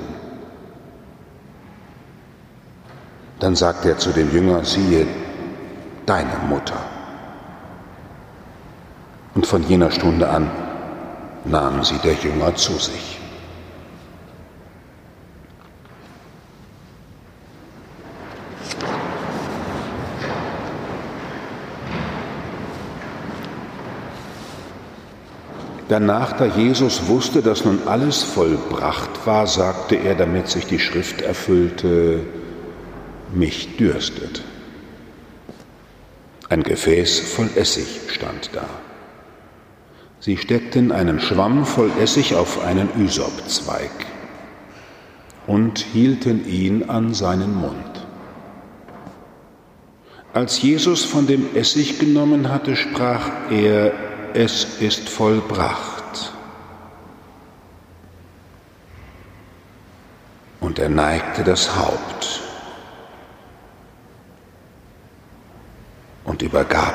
Dann 3.39 3.57
sagte 3.57 3.91
er 3.91 3.99
zu 3.99 4.11
dem 4.11 4.33
Jünger, 4.33 4.65
siehe 4.65 5.07
deine 6.07 6.37
Mutter. 6.49 6.79
Und 9.35 9.47
von 9.47 9.63
jener 9.63 9.91
Stunde 9.91 10.29
an 10.29 10.51
nahm 11.45 11.85
sie 11.85 11.99
der 11.99 12.15
Jünger 12.15 12.55
zu 12.57 12.73
sich. 12.73 13.20
Danach, 25.91 26.35
da 26.35 26.47
Jesus 26.47 27.09
wusste, 27.09 27.43
dass 27.43 27.65
nun 27.65 27.81
alles 27.87 28.23
vollbracht 28.23 29.27
war, 29.27 29.49
sagte 29.49 29.97
er, 29.97 30.15
damit 30.15 30.47
sich 30.47 30.67
die 30.67 30.79
Schrift 30.79 31.21
erfüllte, 31.21 32.21
mich 33.35 33.77
dürstet. 33.77 34.43
Ein 36.49 36.63
Gefäß 36.63 37.19
voll 37.19 37.51
Essig 37.57 38.03
stand 38.07 38.51
da. 38.53 38.69
Sie 40.21 40.37
steckten 40.37 40.93
einen 40.93 41.19
Schwamm 41.19 41.67
voll 41.67 41.91
Essig 42.01 42.37
auf 42.37 42.65
einen 42.65 42.89
Ysopzweig 42.97 43.91
und 45.49 45.81
hielten 45.81 46.47
ihn 46.47 46.89
an 46.89 47.15
seinen 47.15 47.53
Mund. 47.53 48.07
Als 50.33 50.63
Jesus 50.63 51.05
von 51.05 51.27
dem 51.27 51.57
Essig 51.57 51.99
genommen 51.99 52.49
hatte, 52.49 52.77
sprach 52.77 53.29
er, 53.51 53.93
es 54.35 54.81
ist 54.81 55.09
vollbracht. 55.09 56.33
Und 60.61 60.79
er 60.79 60.89
neigte 60.89 61.43
das 61.43 61.77
Haupt 61.77 62.43
und 66.25 66.43
übergab 66.43 66.95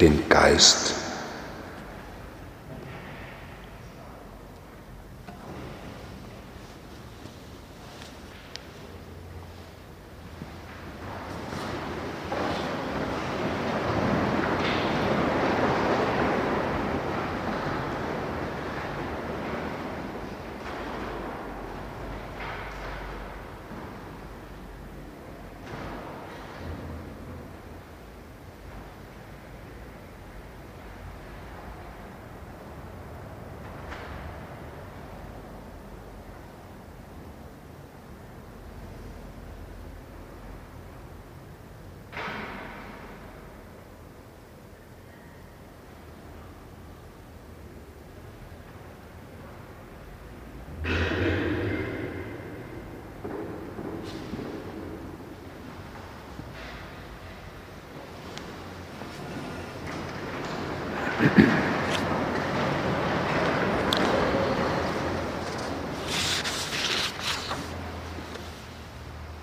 den 0.00 0.28
Geist 0.28 0.94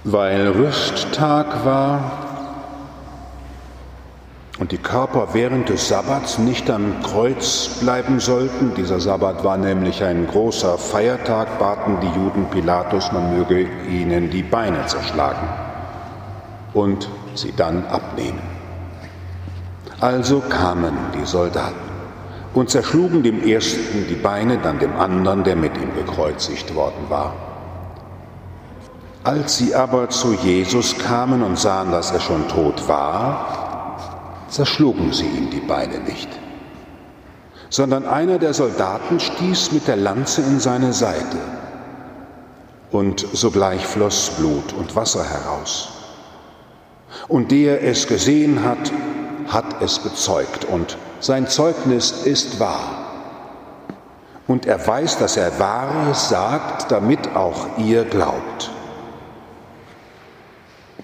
Weil 0.06 0.48
Rüsttag 0.48 1.66
war 1.66 2.26
und 4.60 4.72
die 4.72 4.78
Körper 4.78 5.34
während 5.34 5.68
des 5.68 5.90
Sabbats 5.90 6.38
nicht 6.38 6.70
am 6.70 7.02
Kreuz 7.04 7.80
bleiben 7.82 8.22
sollten, 8.22 8.74
dieser 8.76 9.02
Sabbat 9.02 9.44
war 9.44 9.58
nämlich 9.58 10.02
ein 10.02 10.28
großer 10.28 10.78
Feiertag, 10.78 11.60
baten 11.60 11.98
die 12.02 12.18
Juden 12.18 12.46
Pilatus, 12.52 13.12
man 13.12 13.38
möge 13.38 13.68
ihnen 13.90 14.30
die 14.30 14.44
Beine 14.44 14.86
zerschlagen 14.86 15.50
und 16.74 17.10
sie 17.34 17.52
dann 17.52 17.86
abnehmen. 17.88 18.55
Also 20.02 20.42
kamen 20.42 20.94
die 21.18 21.26
Soldaten 21.26 21.76
und 22.54 22.70
zerschlugen 22.70 23.24
dem 23.24 23.44
ersten 23.44 24.08
die 24.10 24.16
Beine, 24.16 24.58
dann 24.58 24.80
dem 24.80 24.96
anderen, 24.96 25.44
der 25.44 25.56
mit 25.56 25.78
ihm 25.78 25.94
gekreuzigt 25.94 26.76
worden 26.76 27.10
war. 27.10 27.34
Als 29.24 29.58
sie 29.58 29.74
aber 29.74 30.10
zu 30.10 30.34
Jesus 30.34 30.98
kamen 30.98 31.42
und 31.42 31.58
sahen, 31.58 31.92
dass 31.92 32.12
er 32.12 32.20
schon 32.20 32.48
tot 32.48 32.88
war, 32.88 34.46
zerschlugen 34.50 35.12
sie 35.12 35.26
ihm 35.26 35.50
die 35.50 35.62
Beine 35.62 36.00
nicht, 36.00 36.30
sondern 37.70 38.06
einer 38.06 38.38
der 38.38 38.54
Soldaten 38.54 39.20
stieß 39.20 39.72
mit 39.72 39.88
der 39.88 39.98
Lanze 39.98 40.42
in 40.42 40.60
seine 40.60 40.94
Seite, 40.94 41.38
und 42.92 43.20
sogleich 43.34 43.86
floss 43.86 44.32
Blut 44.38 44.74
und 44.78 44.96
Wasser 44.96 45.26
heraus. 45.26 45.90
Und 47.28 47.52
der 47.52 47.84
es 47.84 48.08
gesehen 48.08 48.64
hat, 48.64 48.92
hat 49.48 49.82
es 49.82 50.00
bezeugt, 50.00 50.66
und 50.66 50.98
sein 51.20 51.48
Zeugnis 51.48 52.26
ist 52.26 52.60
wahr. 52.60 53.06
Und 54.48 54.66
er 54.68 54.86
weiß, 54.86 55.18
dass 55.18 55.38
er 55.38 55.60
Wahres 55.60 56.30
sagt, 56.30 56.92
damit 56.92 57.36
auch 57.36 57.78
ihr 57.78 58.06
glaubt. 58.06 58.72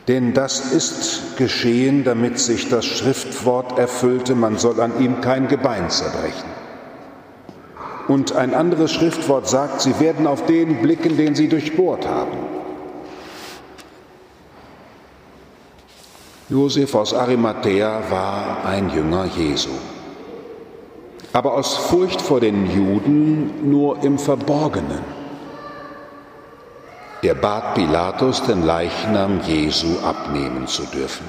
Denn 0.08 0.34
das 0.34 0.74
ist 0.74 1.38
geschehen, 1.38 2.04
damit 2.04 2.40
sich 2.40 2.70
das 2.70 2.86
Schriftwort 2.86 3.78
erfüllte, 3.78 4.36
man 4.36 4.58
soll 4.58 4.82
an 4.82 5.00
ihm 5.00 5.22
kein 5.22 5.48
Gebein 5.48 5.90
zerbrechen. 5.90 6.50
Und 8.08 8.36
ein 8.36 8.54
anderes 8.54 8.92
Schriftwort 8.92 9.48
sagt, 9.48 9.82
sie 9.82 10.00
werden 10.00 10.28
auf 10.28 10.46
den 10.46 10.82
blicken, 10.82 11.18
den 11.18 11.36
sie 11.36 11.48
durchbohrt 11.48 12.08
haben. 12.08 12.51
Josef 16.52 16.94
aus 16.94 17.14
Arimathea 17.16 18.04
war 18.12 18.66
ein 18.66 18.92
Jünger 18.92 19.26
Jesu 19.26 19.72
aber 21.34 21.54
aus 21.54 21.78
Furcht 21.78 22.22
vor 22.22 22.40
den 22.40 22.70
Juden 22.72 23.70
nur 23.70 24.04
im 24.04 24.18
Verborgenen. 24.18 25.04
Er 27.22 27.36
bat 27.36 27.76
Pilatus, 27.76 28.44
den 28.44 28.66
Leichnam 28.66 29.42
Jesu 29.42 30.00
abnehmen 30.04 30.68
zu 30.68 30.84
dürfen. 30.86 31.26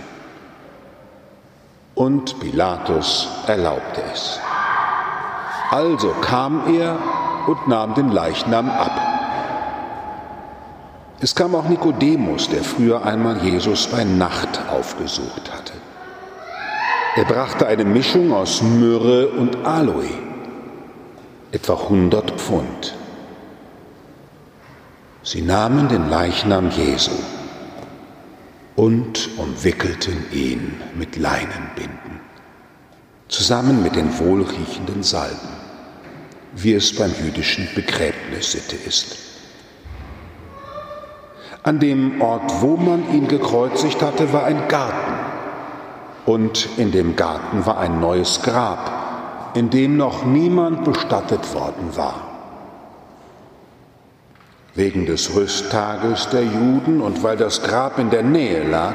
Und 1.94 2.40
Pilatus 2.40 3.28
erlaubte 3.46 4.02
es. 4.12 4.40
Also 5.70 6.14
kam 6.22 6.74
er 6.74 6.98
und 7.46 7.68
nahm 7.68 7.94
den 7.94 8.11
Leichnam 8.11 8.70
ab. 8.70 9.12
Es 11.22 11.37
kam 11.37 11.54
auch 11.54 11.68
Nikodemus, 11.68 12.48
der 12.48 12.64
früher 12.64 13.04
einmal 13.04 13.40
Jesus 13.44 13.87
bei 13.87 14.02
Nacht 14.02 14.61
aufgesucht 14.68 15.52
hatte. 15.52 15.72
Er 17.14 17.24
brachte 17.24 17.64
eine 17.68 17.85
Mischung 17.85 18.32
aus 18.32 18.61
Myrrhe 18.61 19.28
und 19.28 19.64
Aloe, 19.64 20.11
etwa 21.52 21.74
100 21.74 22.32
Pfund. 22.32 22.96
Sie 25.22 25.42
nahmen 25.42 25.87
den 25.88 26.11
Leichnam 26.11 26.70
Jesu 26.70 27.12
und 28.74 29.28
umwickelten 29.37 30.26
ihn 30.32 30.74
mit 30.96 31.16
Leinenbinden, 31.16 32.18
zusammen 33.28 33.80
mit 33.80 33.94
den 33.94 34.18
wohlriechenden 34.18 35.04
Salben, 35.04 35.50
wie 36.56 36.72
es 36.72 36.92
beim 36.96 37.14
jüdischen 37.24 37.68
Begräbnis 37.76 38.50
Sitte 38.50 38.74
ist. 38.74 39.32
An 41.64 41.79
dem 41.79 42.20
Ort, 42.20 42.61
wo 42.61 42.77
man 42.77 43.14
ihn 43.14 43.29
gekreuzigt 43.29 44.03
hatte, 44.03 44.33
war 44.33 44.44
ein 44.44 44.66
Garten 44.66 45.12
und 46.27 46.68
in 46.77 46.90
dem 46.90 47.14
Garten 47.14 47.64
war 47.66 47.79
ein 47.79 48.01
neues 48.01 48.42
Grab, 48.42 49.55
in 49.55 49.70
dem 49.70 49.96
noch 49.96 50.25
niemand 50.25 50.85
bestattet 50.85 51.55
worden 51.55 51.96
war. 51.96 52.29
Wegen 54.75 55.07
des 55.07 55.37
Rüsttages 55.37 56.31
der 56.31 56.44
Juden 56.44 57.01
und 57.01 57.22
weil 57.22 57.37
das 57.37 57.62
Grab 57.62 57.98
in 57.98 58.11
der 58.11 58.22
Nähe 58.22 58.68
lag, 58.68 58.94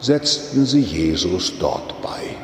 setzten 0.00 0.66
sie 0.66 0.80
Jesus 0.80 1.58
dort 1.58 2.02
bei. 2.02 2.41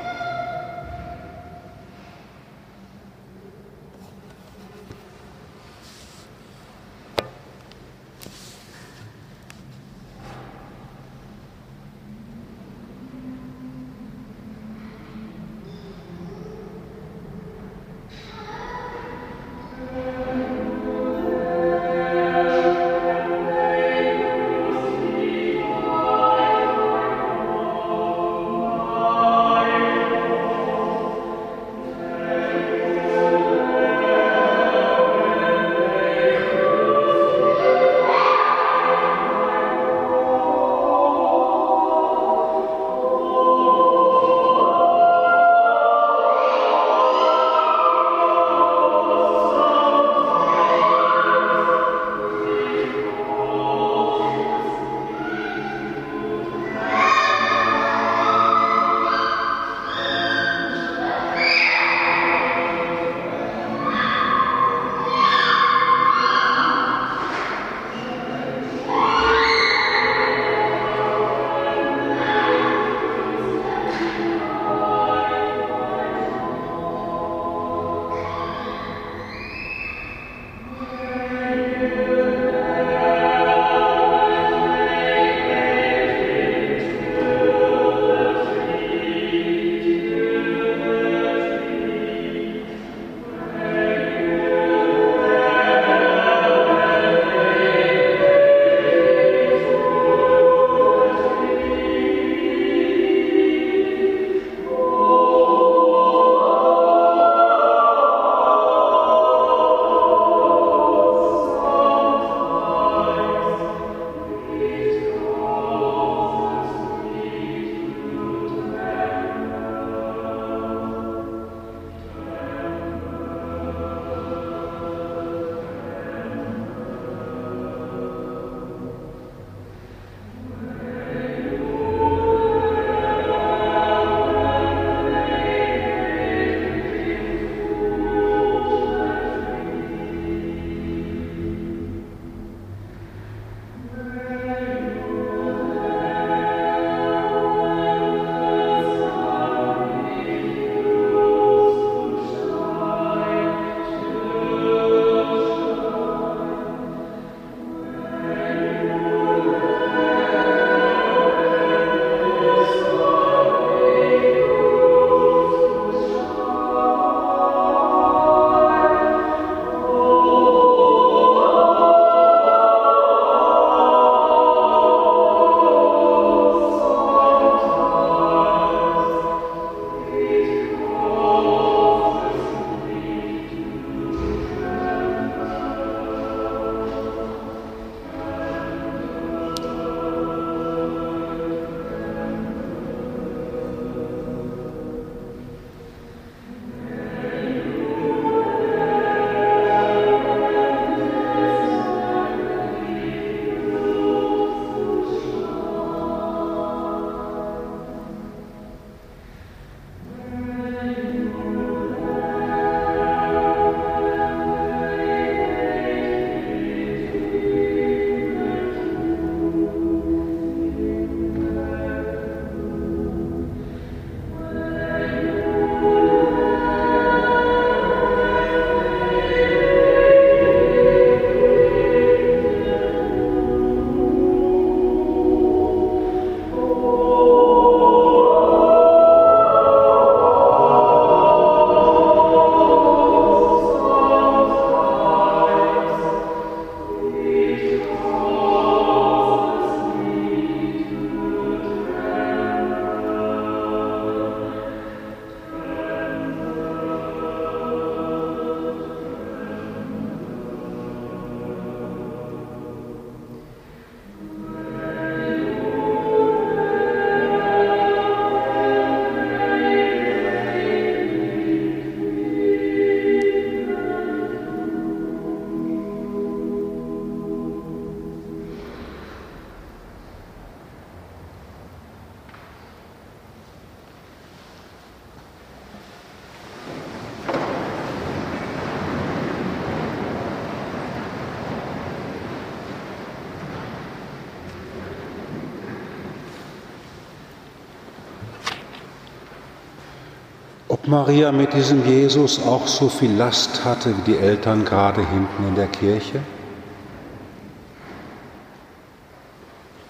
Maria 300.89 301.33
mit 301.33 301.53
diesem 301.53 301.85
Jesus 301.87 302.43
auch 302.43 302.67
so 302.67 302.89
viel 302.89 303.13
Last 303.13 303.63
hatte 303.65 303.95
wie 303.99 304.13
die 304.13 304.19
Eltern 304.19 304.65
gerade 304.65 305.07
hinten 305.07 305.49
in 305.49 305.55
der 305.55 305.67
Kirche? 305.67 306.21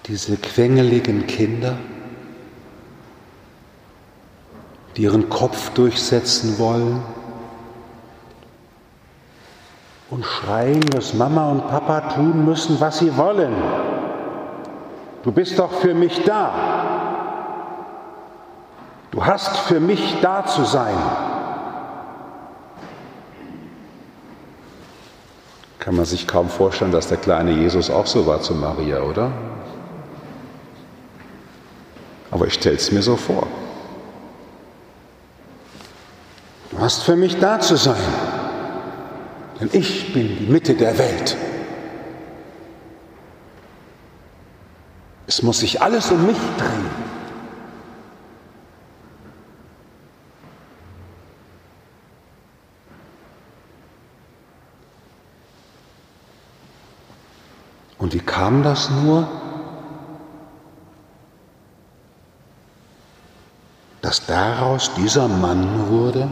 Diese 0.07 0.35
quengeligen 0.35 1.25
Kinder, 1.25 1.77
die 4.97 5.03
ihren 5.03 5.29
Kopf 5.29 5.69
durchsetzen 5.69 6.59
wollen 6.59 7.01
und 10.09 10.25
schreien, 10.25 10.81
dass 10.81 11.13
Mama 11.13 11.49
und 11.49 11.67
Papa 11.69 12.01
tun 12.13 12.43
müssen, 12.43 12.81
was 12.81 12.99
sie 12.99 13.15
wollen. 13.15 13.53
Du 15.23 15.31
bist 15.31 15.57
doch 15.59 15.71
für 15.71 15.93
mich 15.93 16.23
da. 16.25 16.88
Du 19.19 19.25
hast 19.25 19.57
für 19.57 19.81
mich 19.81 20.21
da 20.21 20.45
zu 20.45 20.63
sein. 20.63 20.95
Kann 25.77 25.97
man 25.97 26.05
sich 26.05 26.25
kaum 26.25 26.47
vorstellen, 26.47 26.93
dass 26.93 27.09
der 27.09 27.17
kleine 27.17 27.51
Jesus 27.51 27.89
auch 27.89 28.07
so 28.07 28.25
war 28.25 28.39
zu 28.39 28.55
Maria, 28.55 29.01
oder? 29.01 29.29
Aber 32.31 32.47
ich 32.47 32.53
stelle 32.53 32.77
es 32.77 32.93
mir 32.93 33.01
so 33.01 33.17
vor. 33.17 33.45
Du 36.71 36.79
hast 36.79 37.03
für 37.03 37.17
mich 37.17 37.37
da 37.39 37.59
zu 37.59 37.75
sein, 37.75 37.97
denn 39.59 39.69
ich 39.73 40.13
bin 40.13 40.37
die 40.37 40.45
Mitte 40.45 40.75
der 40.75 40.97
Welt. 40.97 41.35
Es 45.27 45.43
muss 45.43 45.59
sich 45.59 45.81
alles 45.81 46.09
um 46.09 46.25
mich 46.25 46.37
drehen. 46.57 47.09
Und 57.99 58.13
wie 58.13 58.19
kam 58.39 58.63
das 58.63 58.89
nur? 58.89 59.27
Dass 64.01 64.25
daraus 64.25 64.93
dieser 64.95 65.27
Mann 65.27 65.89
wurde, 65.89 66.29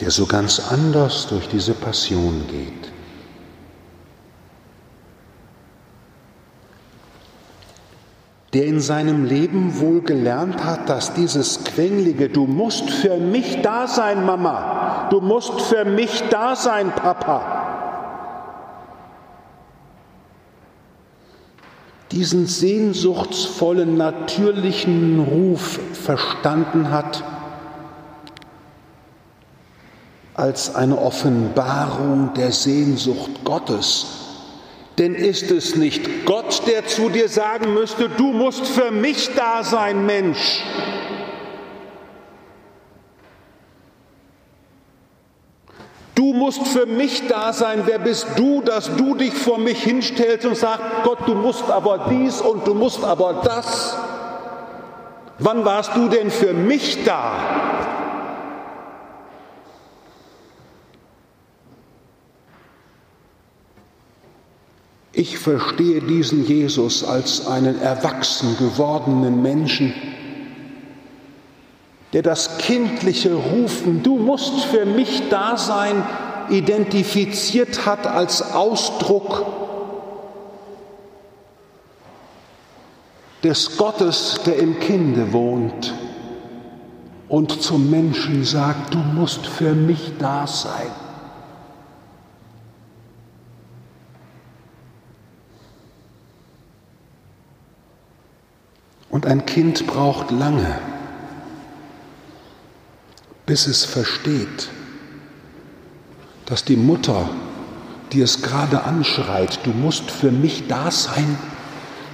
der 0.00 0.10
so 0.10 0.24
ganz 0.24 0.58
anders 0.70 1.26
durch 1.26 1.48
diese 1.48 1.74
Passion 1.74 2.46
geht. 2.48 2.92
der 8.54 8.64
in 8.64 8.80
seinem 8.80 9.26
Leben 9.26 9.78
wohl 9.78 10.00
gelernt 10.00 10.64
hat, 10.64 10.88
dass 10.88 11.12
dieses 11.12 11.64
quenglige, 11.64 12.30
du 12.30 12.46
musst 12.46 12.88
für 12.88 13.18
mich 13.18 13.60
da 13.60 13.86
sein, 13.86 14.24
Mama, 14.24 15.08
du 15.10 15.20
musst 15.20 15.60
für 15.60 15.84
mich 15.84 16.24
da 16.30 16.56
sein, 16.56 16.90
Papa, 16.92 17.57
diesen 22.10 22.46
sehnsuchtsvollen, 22.46 23.96
natürlichen 23.96 25.20
Ruf 25.20 25.78
verstanden 25.92 26.90
hat 26.90 27.22
als 30.34 30.74
eine 30.74 30.96
Offenbarung 30.98 32.30
der 32.34 32.52
Sehnsucht 32.52 33.44
Gottes. 33.44 34.06
Denn 34.96 35.14
ist 35.14 35.50
es 35.50 35.76
nicht 35.76 36.26
Gott, 36.26 36.62
der 36.66 36.86
zu 36.86 37.08
dir 37.08 37.28
sagen 37.28 37.74
müsste, 37.74 38.08
du 38.08 38.32
musst 38.32 38.66
für 38.66 38.90
mich 38.90 39.30
da 39.34 39.62
sein, 39.62 40.06
Mensch? 40.06 40.62
Du 46.18 46.32
musst 46.32 46.66
für 46.66 46.84
mich 46.84 47.28
da 47.28 47.52
sein. 47.52 47.82
Wer 47.84 48.00
bist 48.00 48.26
du, 48.34 48.60
dass 48.60 48.90
du 48.96 49.14
dich 49.14 49.32
vor 49.32 49.56
mich 49.56 49.80
hinstellst 49.84 50.44
und 50.46 50.56
sagst, 50.56 50.82
Gott, 51.04 51.20
du 51.26 51.36
musst 51.36 51.70
aber 51.70 52.08
dies 52.10 52.40
und 52.40 52.66
du 52.66 52.74
musst 52.74 53.04
aber 53.04 53.34
das? 53.44 53.96
Wann 55.38 55.64
warst 55.64 55.94
du 55.94 56.08
denn 56.08 56.32
für 56.32 56.54
mich 56.54 57.04
da? 57.04 57.34
Ich 65.12 65.38
verstehe 65.38 66.00
diesen 66.00 66.44
Jesus 66.44 67.04
als 67.04 67.46
einen 67.46 67.80
erwachsen 67.80 68.56
gewordenen 68.58 69.40
Menschen, 69.40 69.94
der 72.12 72.22
das 72.22 72.58
kindliche 72.58 73.34
Rufen, 73.34 74.02
du 74.02 74.16
musst 74.16 74.64
für 74.64 74.86
mich 74.86 75.28
da 75.28 75.56
sein, 75.56 76.02
identifiziert 76.48 77.84
hat 77.84 78.06
als 78.06 78.54
Ausdruck 78.54 79.44
des 83.44 83.76
Gottes, 83.76 84.40
der 84.46 84.58
im 84.58 84.80
Kinde 84.80 85.32
wohnt 85.32 85.94
und 87.28 87.62
zum 87.62 87.90
Menschen 87.90 88.44
sagt, 88.44 88.94
du 88.94 88.98
musst 88.98 89.46
für 89.46 89.74
mich 89.74 90.12
da 90.18 90.46
sein. 90.46 90.90
Und 99.10 99.26
ein 99.26 99.46
Kind 99.46 99.86
braucht 99.86 100.30
lange, 100.30 100.78
bis 103.48 103.66
es 103.66 103.86
versteht, 103.86 104.68
dass 106.44 106.64
die 106.64 106.76
Mutter, 106.76 107.30
die 108.12 108.20
es 108.20 108.42
gerade 108.42 108.84
anschreit, 108.84 109.60
du 109.64 109.70
musst 109.70 110.10
für 110.10 110.30
mich 110.30 110.68
da 110.68 110.90
sein, 110.90 111.38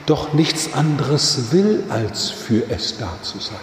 doch 0.06 0.32
nichts 0.32 0.74
anderes 0.74 1.50
will, 1.50 1.82
als 1.88 2.30
für 2.30 2.70
es 2.70 2.98
da 2.98 3.10
zu 3.22 3.40
sein. 3.40 3.58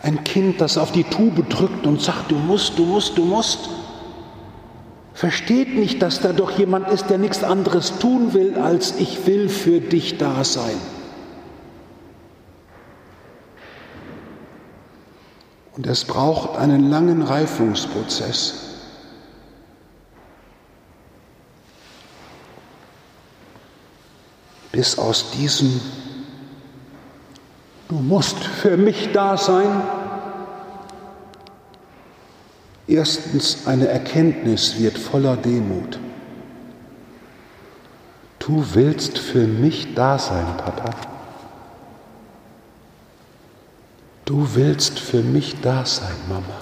Ein 0.00 0.22
Kind, 0.22 0.60
das 0.60 0.78
auf 0.78 0.92
die 0.92 1.04
Tube 1.04 1.48
drückt 1.48 1.84
und 1.84 2.00
sagt, 2.00 2.30
du 2.30 2.36
musst, 2.36 2.78
du 2.78 2.84
musst, 2.84 3.18
du 3.18 3.24
musst, 3.24 3.68
versteht 5.12 5.74
nicht, 5.74 6.00
dass 6.02 6.20
da 6.20 6.32
doch 6.32 6.56
jemand 6.56 6.88
ist, 6.88 7.10
der 7.10 7.18
nichts 7.18 7.42
anderes 7.42 7.98
tun 7.98 8.32
will, 8.32 8.56
als 8.58 8.94
ich 9.00 9.26
will 9.26 9.48
für 9.48 9.80
dich 9.80 10.18
da 10.18 10.44
sein. 10.44 10.78
Und 15.82 15.88
es 15.88 16.04
braucht 16.04 16.56
einen 16.60 16.90
langen 16.90 17.22
Reifungsprozess. 17.22 18.68
bis 24.70 24.96
aus 24.96 25.32
diesem 25.32 25.80
Du 27.88 27.96
musst 27.96 28.38
für 28.44 28.76
mich 28.76 29.10
da 29.12 29.36
sein, 29.36 29.82
erstens 32.86 33.66
eine 33.66 33.88
Erkenntnis 33.88 34.78
wird 34.78 34.96
voller 34.96 35.36
Demut. 35.36 35.98
Du 38.38 38.64
willst 38.72 39.18
für 39.18 39.48
mich 39.48 39.94
da 39.94 40.18
sein, 40.18 40.46
Papa. 40.56 41.11
Du 44.24 44.54
willst 44.54 44.98
für 44.98 45.22
mich 45.22 45.60
da 45.60 45.84
sein, 45.84 46.14
Mama. 46.28 46.60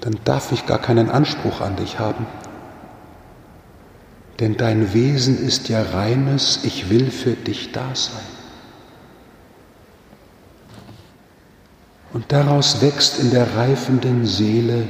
Dann 0.00 0.18
darf 0.24 0.52
ich 0.52 0.66
gar 0.66 0.78
keinen 0.78 1.10
Anspruch 1.10 1.60
an 1.60 1.76
dich 1.76 1.98
haben. 1.98 2.26
Denn 4.38 4.56
dein 4.56 4.92
Wesen 4.92 5.38
ist 5.38 5.68
ja 5.68 5.82
reines, 5.82 6.60
ich 6.64 6.90
will 6.90 7.10
für 7.10 7.32
dich 7.32 7.72
da 7.72 7.94
sein. 7.94 8.22
Und 12.12 12.30
daraus 12.32 12.80
wächst 12.80 13.18
in 13.18 13.30
der 13.30 13.56
reifenden 13.56 14.26
Seele 14.26 14.86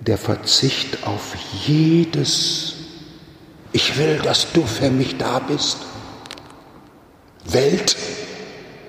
der 0.00 0.18
Verzicht 0.18 1.06
auf 1.06 1.36
jedes, 1.66 2.74
ich 3.72 3.96
will, 3.96 4.18
dass 4.18 4.52
du 4.52 4.62
für 4.66 4.90
mich 4.90 5.16
da 5.16 5.38
bist. 5.38 5.78
Welt, 7.52 7.96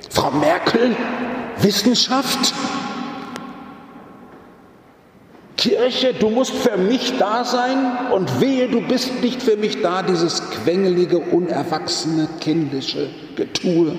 Frau 0.09 0.31
Merkel, 0.31 0.95
Wissenschaft, 1.61 2.53
Kirche, 5.57 6.13
du 6.13 6.29
musst 6.29 6.53
für 6.53 6.77
mich 6.77 7.17
da 7.17 7.45
sein 7.45 7.77
und 8.11 8.41
wehe, 8.41 8.67
du 8.67 8.81
bist 8.81 9.21
nicht 9.21 9.41
für 9.41 9.55
mich 9.55 9.81
da, 9.81 10.03
dieses 10.03 10.49
quengelige, 10.49 11.19
unerwachsene, 11.19 12.27
kindische 12.41 13.09
Getue. 13.35 13.97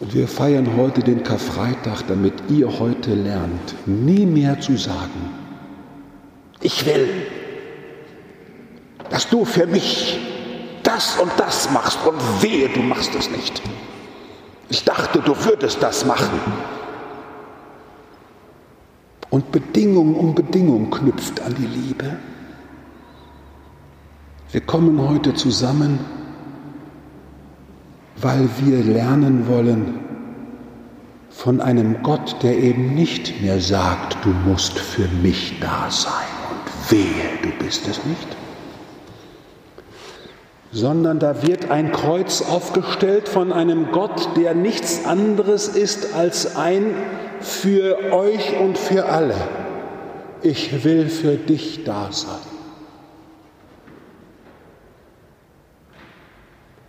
Und 0.00 0.14
wir 0.14 0.26
feiern 0.26 0.76
heute 0.76 1.02
den 1.02 1.22
Karfreitag, 1.22 2.04
damit 2.08 2.32
ihr 2.48 2.80
heute 2.80 3.14
lernt, 3.14 3.74
nie 3.86 4.26
mehr 4.26 4.58
zu 4.60 4.76
sagen, 4.76 5.30
ich 6.60 6.84
will, 6.86 7.08
dass 9.10 9.28
du 9.28 9.44
für 9.44 9.66
mich 9.66 10.18
das 10.92 11.16
und 11.18 11.30
das 11.36 11.70
machst 11.70 11.98
und 12.04 12.18
wehe, 12.42 12.68
du 12.68 12.80
machst 12.80 13.14
es 13.14 13.30
nicht. 13.30 13.62
Ich 14.68 14.84
dachte, 14.84 15.20
du 15.20 15.34
würdest 15.44 15.82
das 15.82 16.04
machen. 16.04 16.40
Und 19.30 19.52
Bedingung 19.52 20.14
um 20.16 20.34
Bedingung 20.34 20.90
knüpft 20.90 21.40
an 21.40 21.54
die 21.54 21.66
Liebe. 21.66 22.16
Wir 24.50 24.60
kommen 24.62 25.00
heute 25.08 25.34
zusammen, 25.34 26.00
weil 28.16 28.48
wir 28.58 28.82
lernen 28.82 29.46
wollen 29.46 30.00
von 31.30 31.60
einem 31.60 32.02
Gott, 32.02 32.36
der 32.42 32.58
eben 32.58 32.94
nicht 32.94 33.40
mehr 33.40 33.60
sagt, 33.60 34.16
du 34.24 34.30
musst 34.30 34.78
für 34.78 35.06
mich 35.22 35.60
da 35.60 35.88
sein 35.88 36.12
und 36.50 36.90
wehe, 36.90 37.38
du 37.42 37.64
bist 37.64 37.86
es 37.86 38.04
nicht, 38.04 38.39
sondern 40.72 41.18
da 41.18 41.42
wird 41.42 41.70
ein 41.70 41.92
Kreuz 41.92 42.42
aufgestellt 42.42 43.28
von 43.28 43.52
einem 43.52 43.90
Gott, 43.90 44.36
der 44.36 44.54
nichts 44.54 45.04
anderes 45.04 45.68
ist 45.68 46.14
als 46.14 46.56
ein 46.56 46.94
für 47.40 48.12
euch 48.12 48.58
und 48.60 48.78
für 48.78 49.06
alle. 49.06 49.34
Ich 50.42 50.84
will 50.84 51.08
für 51.08 51.36
dich 51.36 51.84
da 51.84 52.12
sein. 52.12 52.38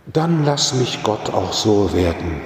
Dann 0.06 0.44
lass 0.44 0.74
mich 0.74 1.02
Gott 1.02 1.32
auch 1.32 1.52
so 1.52 1.94
werden, 1.94 2.40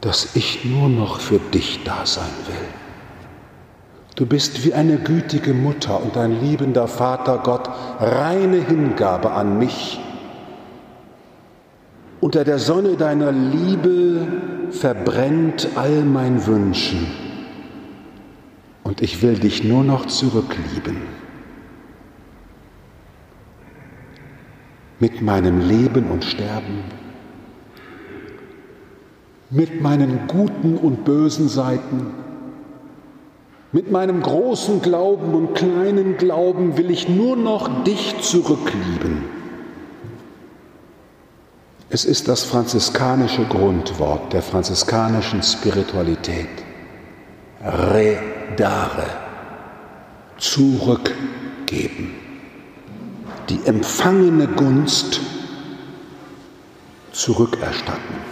dass 0.00 0.36
ich 0.36 0.64
nur 0.64 0.88
noch 0.88 1.20
für 1.20 1.38
dich 1.38 1.84
da 1.84 2.04
sein 2.06 2.30
will. 2.46 2.81
Du 4.14 4.26
bist 4.26 4.64
wie 4.64 4.74
eine 4.74 4.98
gütige 4.98 5.54
Mutter 5.54 6.02
und 6.02 6.16
ein 6.16 6.40
liebender 6.40 6.86
Vater 6.86 7.38
Gott, 7.38 7.68
reine 7.98 8.58
Hingabe 8.58 9.30
an 9.30 9.58
mich. 9.58 10.00
Unter 12.20 12.44
der 12.44 12.58
Sonne 12.58 12.96
deiner 12.96 13.32
Liebe 13.32 14.26
verbrennt 14.70 15.68
all 15.76 16.02
mein 16.04 16.46
Wünschen 16.46 17.06
und 18.84 19.00
ich 19.00 19.22
will 19.22 19.38
dich 19.38 19.64
nur 19.64 19.82
noch 19.84 20.06
zurücklieben. 20.06 20.98
Mit 25.00 25.22
meinem 25.22 25.60
Leben 25.60 26.10
und 26.10 26.24
Sterben, 26.24 26.84
mit 29.50 29.80
meinen 29.80 30.26
guten 30.28 30.76
und 30.76 31.04
bösen 31.04 31.48
Seiten, 31.48 32.14
mit 33.72 33.90
meinem 33.90 34.22
großen 34.22 34.82
Glauben 34.82 35.34
und 35.34 35.54
kleinen 35.54 36.18
Glauben 36.18 36.76
will 36.76 36.90
ich 36.90 37.08
nur 37.08 37.36
noch 37.36 37.84
dich 37.84 38.20
zurücklieben. 38.20 39.24
Es 41.88 42.04
ist 42.04 42.28
das 42.28 42.42
franziskanische 42.44 43.44
Grundwort 43.44 44.32
der 44.32 44.42
franziskanischen 44.42 45.42
Spiritualität. 45.42 46.48
Redare, 47.64 49.06
zurückgeben. 50.38 52.14
Die 53.48 53.60
empfangene 53.64 54.48
Gunst 54.48 55.20
zurückerstatten. 57.12 58.31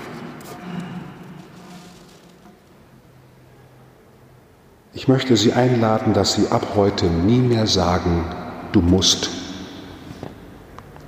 Ich 4.93 5.07
möchte 5.07 5.37
Sie 5.37 5.53
einladen, 5.53 6.15
dass 6.15 6.35
Sie 6.35 6.49
ab 6.49 6.73
heute 6.75 7.07
nie 7.07 7.39
mehr 7.39 7.67
sagen, 7.67 8.25
du 8.73 8.81
musst, 8.81 9.31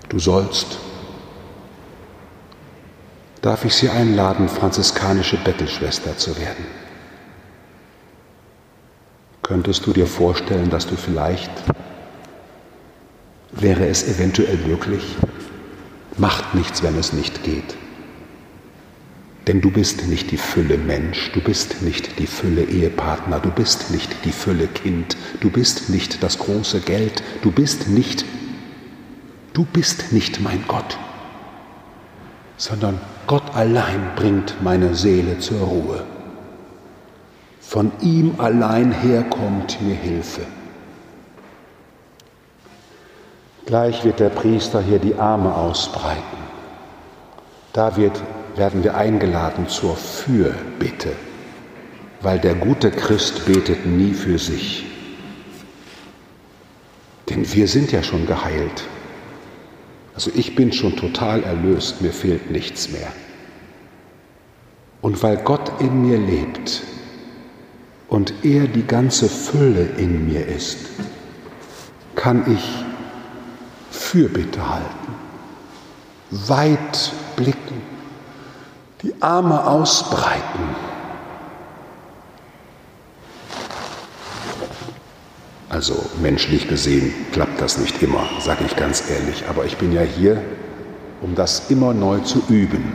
du 0.09 0.21
sollst. 0.21 0.79
Darf 3.41 3.65
ich 3.65 3.75
Sie 3.75 3.89
einladen, 3.89 4.49
franziskanische 4.49 5.37
Bettelschwester 5.37 6.17
zu 6.17 6.39
werden? 6.39 6.65
Könntest 9.43 9.85
du 9.85 9.93
dir 9.93 10.07
vorstellen, 10.07 10.71
dass 10.71 10.87
du 10.87 10.95
vielleicht, 10.97 11.51
wäre 13.51 13.89
es 13.89 14.07
eventuell 14.07 14.59
möglich, 14.59 15.17
macht 16.17 16.55
nichts, 16.55 16.85
wenn 16.85 16.97
es 16.97 17.13
nicht 17.13 17.43
geht, 17.43 17.77
denn 19.47 19.61
du 19.61 19.71
bist 19.71 20.07
nicht 20.07 20.31
die 20.31 20.37
Fülle 20.37 20.79
Mensch, 20.79 21.33
du 21.33 21.41
bist 21.41 21.83
nicht 21.83 22.19
die 22.19 22.27
Fülle 22.27 22.63
Ehepartner, 22.63 23.41
du 23.41 23.51
bist 23.51 23.91
nicht 23.91 24.25
die 24.25 24.33
Fülle 24.33 24.69
Kind, 24.69 25.17
du 25.41 25.51
bist 25.51 25.91
nicht 25.91 26.23
das 26.23 26.39
große 26.39 26.81
Geld, 26.81 27.23
du 27.43 27.51
bist 27.51 27.89
nicht, 27.89 28.25
du 29.53 29.65
bist 29.65 30.13
nicht 30.13 30.41
mein 30.41 30.65
Gott, 30.69 30.97
sondern 32.57 33.01
Gott 33.27 33.55
allein 33.55 34.13
bringt 34.15 34.63
meine 34.63 34.95
Seele 34.95 35.39
zur 35.39 35.61
Ruhe. 35.61 36.05
Von 37.61 37.91
ihm 38.01 38.35
allein 38.39 38.93
her 38.93 39.25
kommt 39.25 39.81
mir 39.81 39.95
Hilfe. 39.95 40.43
Gleich 43.67 44.05
wird 44.05 44.21
der 44.21 44.29
Priester 44.29 44.83
hier 44.83 44.99
die 44.99 45.15
Arme 45.15 45.55
ausbreiten. 45.55 46.43
Da 47.73 47.97
wird 47.97 48.21
werden 48.57 48.85
wir 48.85 48.97
eingeladen 48.97 49.69
zur 49.69 49.97
Fürbitte, 49.97 51.13
weil 52.21 52.39
der 52.39 52.55
gute 52.55 52.91
Christ 52.91 53.47
betet 53.47 53.87
nie 53.87 54.13
für 54.13 54.39
sich. 54.39 54.85
Denn 57.31 57.51
wir 57.53 57.67
sind 57.69 57.93
ja 57.93 58.03
schon 58.03 58.27
geheilt. 58.27 58.85
Also 60.15 60.31
ich 60.35 60.55
bin 60.55 60.73
schon 60.73 60.97
total 60.97 61.43
erlöst, 61.43 62.03
mir 62.03 62.13
fehlt 62.13 62.51
nichts 62.51 62.91
mehr. 62.91 63.13
Und 65.01 65.23
weil 65.23 65.39
Gott 65.39 65.81
in 65.81 66.07
mir 66.07 66.19
lebt 66.19 66.83
und 68.09 68.35
er 68.43 68.67
die 68.67 68.87
ganze 68.87 69.29
Fülle 69.29 69.89
in 69.97 70.27
mir 70.31 70.47
ist, 70.47 70.79
kann 72.15 72.45
ich 72.53 72.85
Fürbitte 73.91 74.69
halten, 74.69 75.15
weit 76.31 77.13
blicken 77.37 77.92
die 79.03 79.15
Arme 79.21 79.67
ausbreiten. 79.67 80.77
Also 85.69 85.95
menschlich 86.21 86.69
gesehen 86.69 87.15
klappt 87.33 87.61
das 87.61 87.79
nicht 87.79 88.03
immer, 88.03 88.25
sage 88.41 88.65
ich 88.67 88.77
ganz 88.77 89.11
ehrlich, 89.11 89.45
aber 89.49 89.65
ich 89.65 89.79
bin 89.79 89.93
ja 89.93 90.03
hier, 90.03 90.43
um 91.23 91.35
das 91.35 91.71
immer 91.71 91.95
neu 91.95 92.19
zu 92.21 92.43
üben. 92.49 92.93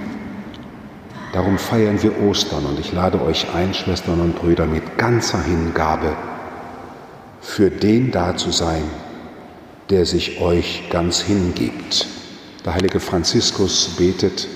Darum 1.33 1.57
feiern 1.57 2.01
wir 2.01 2.21
Ostern 2.21 2.65
und 2.65 2.79
ich 2.79 2.93
lade 2.93 3.21
euch 3.21 3.47
ein, 3.53 3.73
Schwestern 3.73 4.21
und 4.21 4.39
Brüder, 4.39 4.65
mit 4.65 4.97
ganzer 4.97 5.41
Hingabe 5.41 6.15
für 7.41 7.69
den 7.69 8.11
da 8.11 8.35
zu 8.35 8.51
sein, 8.51 8.83
der 9.89 10.05
sich 10.05 10.39
euch 10.39 10.83
ganz 10.89 11.21
hingibt. 11.21 12.07
Der 12.65 12.75
heilige 12.75 12.99
Franziskus 12.99 13.95
betet, 13.97 14.47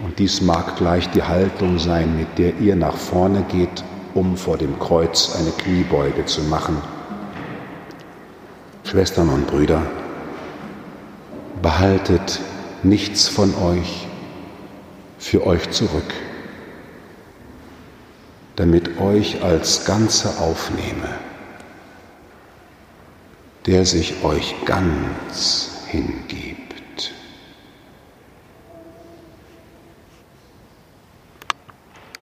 und 0.00 0.18
dies 0.18 0.40
mag 0.40 0.76
gleich 0.76 1.08
die 1.10 1.22
Haltung 1.22 1.78
sein, 1.78 2.16
mit 2.16 2.38
der 2.38 2.56
ihr 2.58 2.76
nach 2.76 2.96
vorne 2.96 3.44
geht, 3.50 3.84
um 4.14 4.36
vor 4.36 4.56
dem 4.56 4.78
Kreuz 4.78 5.34
eine 5.36 5.50
Kniebeuge 5.50 6.24
zu 6.26 6.42
machen. 6.42 6.76
Schwestern 8.84 9.28
und 9.28 9.46
Brüder, 9.46 9.82
behaltet 11.60 12.40
nichts 12.82 13.28
von 13.28 13.54
euch 13.56 14.06
für 15.18 15.46
euch 15.46 15.70
zurück, 15.70 16.14
damit 18.56 19.00
euch 19.00 19.42
als 19.42 19.84
Ganze 19.84 20.40
aufnehme, 20.40 21.08
der 23.66 23.84
sich 23.84 24.22
euch 24.24 24.54
ganz 24.64 25.82
hingibt. 25.88 26.57